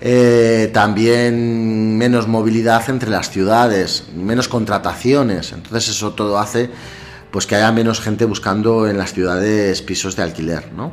eh, 0.00 0.70
también 0.72 1.96
menos 1.96 2.28
movilidad 2.28 2.88
entre 2.90 3.10
las 3.10 3.30
ciudades, 3.30 4.04
menos 4.14 4.46
contrataciones, 4.46 5.52
entonces 5.52 5.88
eso 5.88 6.12
todo 6.12 6.38
hace 6.38 6.70
pues 7.30 7.46
que 7.46 7.56
haya 7.56 7.72
menos 7.72 8.00
gente 8.00 8.26
buscando 8.26 8.86
en 8.86 8.98
las 8.98 9.12
ciudades 9.12 9.82
pisos 9.82 10.14
de 10.14 10.22
alquiler, 10.22 10.72
¿no? 10.72 10.92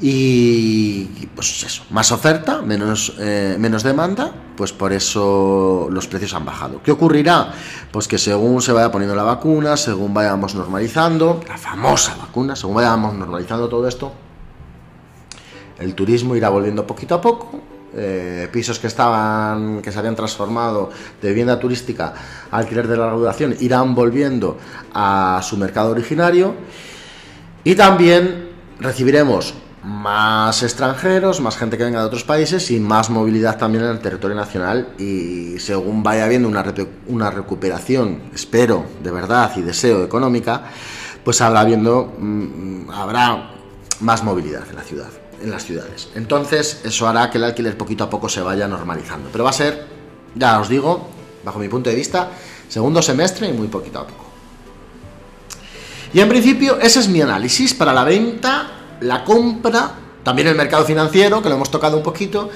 Y 0.00 1.04
pues 1.34 1.64
eso, 1.64 1.82
más 1.90 2.12
oferta, 2.12 2.62
menos, 2.62 3.14
eh, 3.18 3.56
menos 3.58 3.82
demanda, 3.82 4.32
pues 4.56 4.72
por 4.72 4.92
eso 4.92 5.88
los 5.90 6.06
precios 6.06 6.34
han 6.34 6.44
bajado. 6.44 6.80
¿Qué 6.82 6.92
ocurrirá? 6.92 7.52
Pues 7.90 8.06
que 8.06 8.16
según 8.16 8.62
se 8.62 8.70
vaya 8.72 8.92
poniendo 8.92 9.16
la 9.16 9.24
vacuna, 9.24 9.76
según 9.76 10.14
vayamos 10.14 10.54
normalizando, 10.54 11.40
la 11.48 11.58
famosa 11.58 12.16
vacuna, 12.16 12.54
según 12.54 12.76
vayamos 12.76 13.14
normalizando 13.14 13.68
todo 13.68 13.88
esto, 13.88 14.12
el 15.80 15.94
turismo 15.94 16.36
irá 16.36 16.48
volviendo 16.48 16.86
poquito 16.86 17.16
a 17.16 17.20
poco. 17.20 17.60
Eh, 17.94 18.48
pisos 18.52 18.78
que 18.78 18.86
estaban 18.86 19.80
que 19.80 19.90
se 19.90 19.98
habían 19.98 20.14
transformado 20.14 20.90
de 21.22 21.28
vivienda 21.30 21.58
turística 21.58 22.12
a 22.50 22.58
alquiler 22.58 22.86
de 22.86 22.98
larga 22.98 23.16
duración 23.16 23.56
irán 23.60 23.94
volviendo 23.94 24.58
a 24.92 25.40
su 25.42 25.56
mercado 25.56 25.92
originario 25.92 26.54
y 27.64 27.74
también 27.74 28.50
recibiremos 28.78 29.54
más 29.84 30.62
extranjeros, 30.62 31.40
más 31.40 31.56
gente 31.56 31.78
que 31.78 31.84
venga 31.84 32.00
de 32.00 32.06
otros 32.06 32.24
países 32.24 32.70
y 32.70 32.80
más 32.80 33.10
movilidad 33.10 33.56
también 33.56 33.84
en 33.84 33.90
el 33.90 34.00
territorio 34.00 34.36
nacional 34.36 34.88
y 34.98 35.58
según 35.58 36.02
vaya 36.02 36.24
habiendo 36.24 36.48
una, 36.48 36.64
una 37.06 37.30
recuperación, 37.30 38.22
espero 38.34 38.84
de 39.02 39.10
verdad 39.10 39.52
y 39.56 39.62
deseo 39.62 40.04
económica, 40.04 40.64
pues 41.24 41.40
habrá 41.40 41.64
viendo 41.64 42.14
mm, 42.18 42.90
habrá 42.90 43.50
más 44.00 44.22
movilidad 44.24 44.68
en 44.68 44.76
la 44.76 44.82
ciudad 44.82 45.08
en 45.42 45.50
las 45.50 45.64
ciudades. 45.64 46.08
Entonces, 46.14 46.80
eso 46.84 47.06
hará 47.08 47.30
que 47.30 47.38
el 47.38 47.44
alquiler 47.44 47.76
poquito 47.76 48.04
a 48.04 48.10
poco 48.10 48.28
se 48.28 48.40
vaya 48.40 48.66
normalizando. 48.66 49.28
Pero 49.30 49.44
va 49.44 49.50
a 49.50 49.52
ser, 49.52 49.86
ya 50.34 50.58
os 50.60 50.68
digo, 50.68 51.08
bajo 51.44 51.58
mi 51.58 51.68
punto 51.68 51.90
de 51.90 51.96
vista, 51.96 52.30
segundo 52.68 53.02
semestre 53.02 53.48
y 53.48 53.52
muy 53.52 53.68
poquito 53.68 54.00
a 54.00 54.06
poco. 54.06 54.24
Y 56.12 56.20
en 56.20 56.28
principio, 56.28 56.78
ese 56.80 57.00
es 57.00 57.08
mi 57.08 57.20
análisis 57.20 57.74
para 57.74 57.92
la 57.92 58.04
venta, 58.04 58.77
la 59.00 59.24
compra, 59.24 59.94
también 60.22 60.48
el 60.48 60.54
mercado 60.54 60.84
financiero, 60.84 61.42
que 61.42 61.48
lo 61.48 61.54
hemos 61.54 61.70
tocado 61.70 61.96
un 61.96 62.02
poquito, 62.02 62.50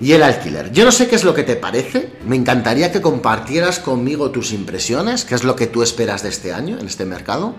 y 0.00 0.12
el 0.12 0.22
alquiler. 0.22 0.72
Yo 0.72 0.84
no 0.84 0.92
sé 0.92 1.08
qué 1.08 1.16
es 1.16 1.24
lo 1.24 1.34
que 1.34 1.44
te 1.44 1.56
parece, 1.56 2.12
me 2.26 2.36
encantaría 2.36 2.90
que 2.90 3.00
compartieras 3.00 3.78
conmigo 3.78 4.30
tus 4.30 4.52
impresiones, 4.52 5.24
qué 5.24 5.34
es 5.34 5.44
lo 5.44 5.54
que 5.54 5.66
tú 5.66 5.82
esperas 5.82 6.22
de 6.22 6.30
este 6.30 6.52
año 6.52 6.78
en 6.78 6.86
este 6.86 7.04
mercado. 7.04 7.54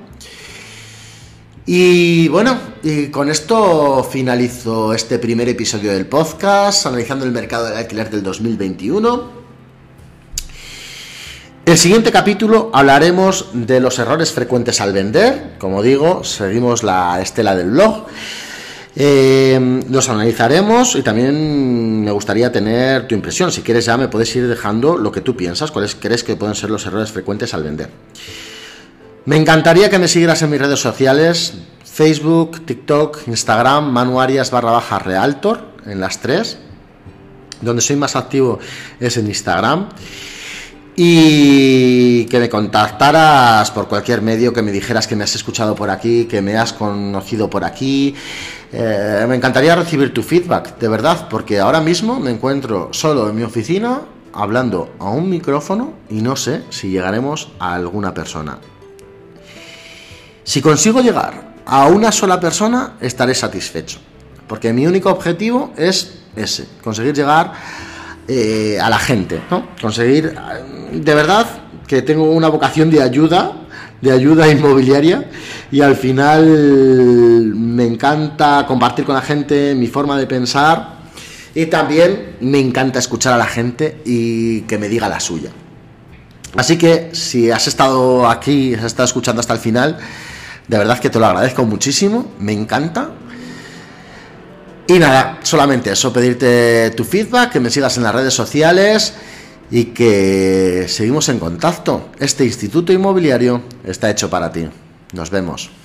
Y 1.66 2.28
bueno, 2.28 2.60
y 2.84 3.08
con 3.08 3.30
esto 3.30 4.04
finalizo 4.04 4.94
este 4.94 5.18
primer 5.18 5.48
episodio 5.48 5.94
del 5.94 6.06
podcast, 6.08 6.86
analizando 6.86 7.24
el 7.24 7.32
mercado 7.32 7.66
del 7.66 7.78
alquiler 7.78 8.10
del 8.10 8.22
2021. 8.22 9.43
El 11.66 11.78
siguiente 11.78 12.12
capítulo 12.12 12.72
hablaremos 12.74 13.48
de 13.54 13.80
los 13.80 13.98
errores 13.98 14.34
frecuentes 14.34 14.82
al 14.82 14.92
vender. 14.92 15.54
Como 15.60 15.82
digo, 15.82 16.26
seguimos 16.26 16.84
la 16.84 17.22
estela 17.22 17.56
del 17.56 17.70
blog. 17.70 18.06
Eh, 18.98 19.82
los 19.90 20.10
analizaremos 20.10 20.98
y 20.98 21.02
también 21.04 22.04
me 22.04 22.12
gustaría 22.12 22.52
tener 22.52 23.08
tu 23.08 23.16
impresión. 23.16 23.50
Si 23.50 23.62
quieres 23.62 23.86
ya 23.86 23.96
me 23.96 24.10
puedes 24.10 24.36
ir 24.36 24.46
dejando 24.46 24.98
lo 24.98 25.10
que 25.14 25.22
tú 25.22 25.38
piensas, 25.38 25.72
cuáles 25.72 25.96
crees 25.96 26.26
que 26.26 26.36
pueden 26.36 26.54
ser 26.54 26.70
los 26.70 26.86
errores 26.86 27.14
frecuentes 27.14 27.54
al 27.54 27.64
vender. 27.64 27.90
Me 29.24 29.38
encantaría 29.38 29.90
que 29.90 30.00
me 30.00 30.10
siguieras 30.10 30.42
en 30.42 30.50
mis 30.50 30.60
redes 30.60 30.82
sociales, 30.82 31.54
Facebook, 31.86 32.66
TikTok, 32.66 33.26
Instagram, 33.28 33.90
manuarias 33.90 34.52
barra 34.52 34.72
baja 34.72 35.00
realtor, 35.00 35.62
en 35.86 36.02
las 36.02 36.20
tres. 36.20 36.58
Donde 37.62 37.82
soy 37.82 37.96
más 37.96 38.18
activo 38.18 38.60
es 39.00 39.16
en 39.16 39.28
Instagram. 39.28 39.88
Y 40.96 42.26
que 42.26 42.40
me 42.40 42.50
contactaras 42.50 43.72
por 43.72 43.88
cualquier 43.88 44.22
medio, 44.22 44.54
que 44.54 44.62
me 44.62 44.72
dijeras 44.72 45.08
que 45.08 45.16
me 45.16 45.24
has 45.24 45.36
escuchado 45.36 45.74
por 45.74 45.90
aquí, 45.90 46.26
que 46.26 46.42
me 46.42 46.56
has 46.58 46.74
conocido 46.74 47.50
por 47.50 47.64
aquí. 47.64 48.16
Eh, 48.72 49.26
me 49.28 49.36
encantaría 49.36 49.76
recibir 49.76 50.14
tu 50.14 50.22
feedback, 50.22 50.78
de 50.78 50.88
verdad, 50.88 51.28
porque 51.30 51.60
ahora 51.60 51.82
mismo 51.82 52.20
me 52.20 52.32
encuentro 52.32 52.90
solo 52.92 53.30
en 53.30 53.36
mi 53.36 53.44
oficina 53.44 54.02
hablando 54.34 54.94
a 55.00 55.10
un 55.10 55.30
micrófono 55.30 55.94
y 56.10 56.22
no 56.22 56.36
sé 56.36 56.64
si 56.70 56.90
llegaremos 56.90 57.50
a 57.60 57.74
alguna 57.74 58.14
persona. 58.14 58.60
Si 60.44 60.62
consigo 60.62 61.02
llegar 61.02 61.54
a 61.66 61.88
una 61.88 62.12
sola 62.12 62.40
persona, 62.40 62.98
estaré 63.00 63.34
satisfecho. 63.34 64.00
Porque 64.48 64.74
mi 64.74 64.86
único 64.86 65.10
objetivo 65.10 65.72
es 65.78 66.24
ese, 66.36 66.68
conseguir 66.84 67.14
llegar 67.14 67.54
eh, 68.28 68.78
a 68.82 68.90
la 68.90 69.00
gente, 69.00 69.42
¿no? 69.50 69.68
Conseguir, 69.82 70.36
de 70.94 71.16
verdad, 71.16 71.48
que 71.88 72.02
tengo 72.02 72.24
una 72.32 72.50
vocación 72.50 72.90
de 72.90 73.02
ayuda, 73.02 73.54
de 74.02 74.12
ayuda 74.12 74.48
inmobiliaria, 74.52 75.30
y 75.72 75.82
al 75.82 75.96
final 75.96 76.46
me 77.56 77.86
encanta 77.86 78.66
compartir 78.68 79.06
con 79.06 79.16
la 79.16 79.22
gente 79.22 79.76
mi 79.76 79.88
forma 79.88 80.18
de 80.18 80.28
pensar, 80.28 81.04
y 81.56 81.68
también 81.68 82.38
me 82.42 82.60
encanta 82.60 83.00
escuchar 83.00 83.34
a 83.34 83.38
la 83.38 83.46
gente 83.46 84.02
y 84.06 84.62
que 84.62 84.78
me 84.78 84.90
diga 84.90 85.08
la 85.08 85.20
suya. 85.20 85.50
Así 86.56 86.78
que 86.78 87.10
si 87.14 87.52
has 87.52 87.68
estado 87.68 88.28
aquí, 88.28 88.74
has 88.76 88.86
estado 88.86 89.06
escuchando 89.06 89.40
hasta 89.40 89.54
el 89.54 89.60
final, 89.60 89.98
de 90.68 90.78
verdad 90.78 91.00
que 91.00 91.10
te 91.10 91.20
lo 91.20 91.26
agradezco 91.26 91.66
muchísimo, 91.66 92.32
me 92.40 92.54
encanta. 92.54 93.10
Y 94.88 95.00
nada, 95.00 95.40
solamente 95.44 95.92
eso, 95.92 96.12
pedirte 96.12 96.92
tu 96.92 97.04
feedback, 97.04 97.52
que 97.54 97.60
me 97.60 97.70
sigas 97.70 97.98
en 97.98 98.04
las 98.04 98.14
redes 98.14 98.34
sociales 98.34 99.14
y 99.72 99.86
que 99.86 100.86
seguimos 100.88 101.30
en 101.30 101.40
contacto. 101.40 102.10
Este 102.20 102.46
instituto 102.46 102.94
inmobiliario 102.94 103.64
está 103.84 104.10
hecho 104.10 104.30
para 104.30 104.52
ti. 104.52 104.68
Nos 105.14 105.30
vemos. 105.30 105.83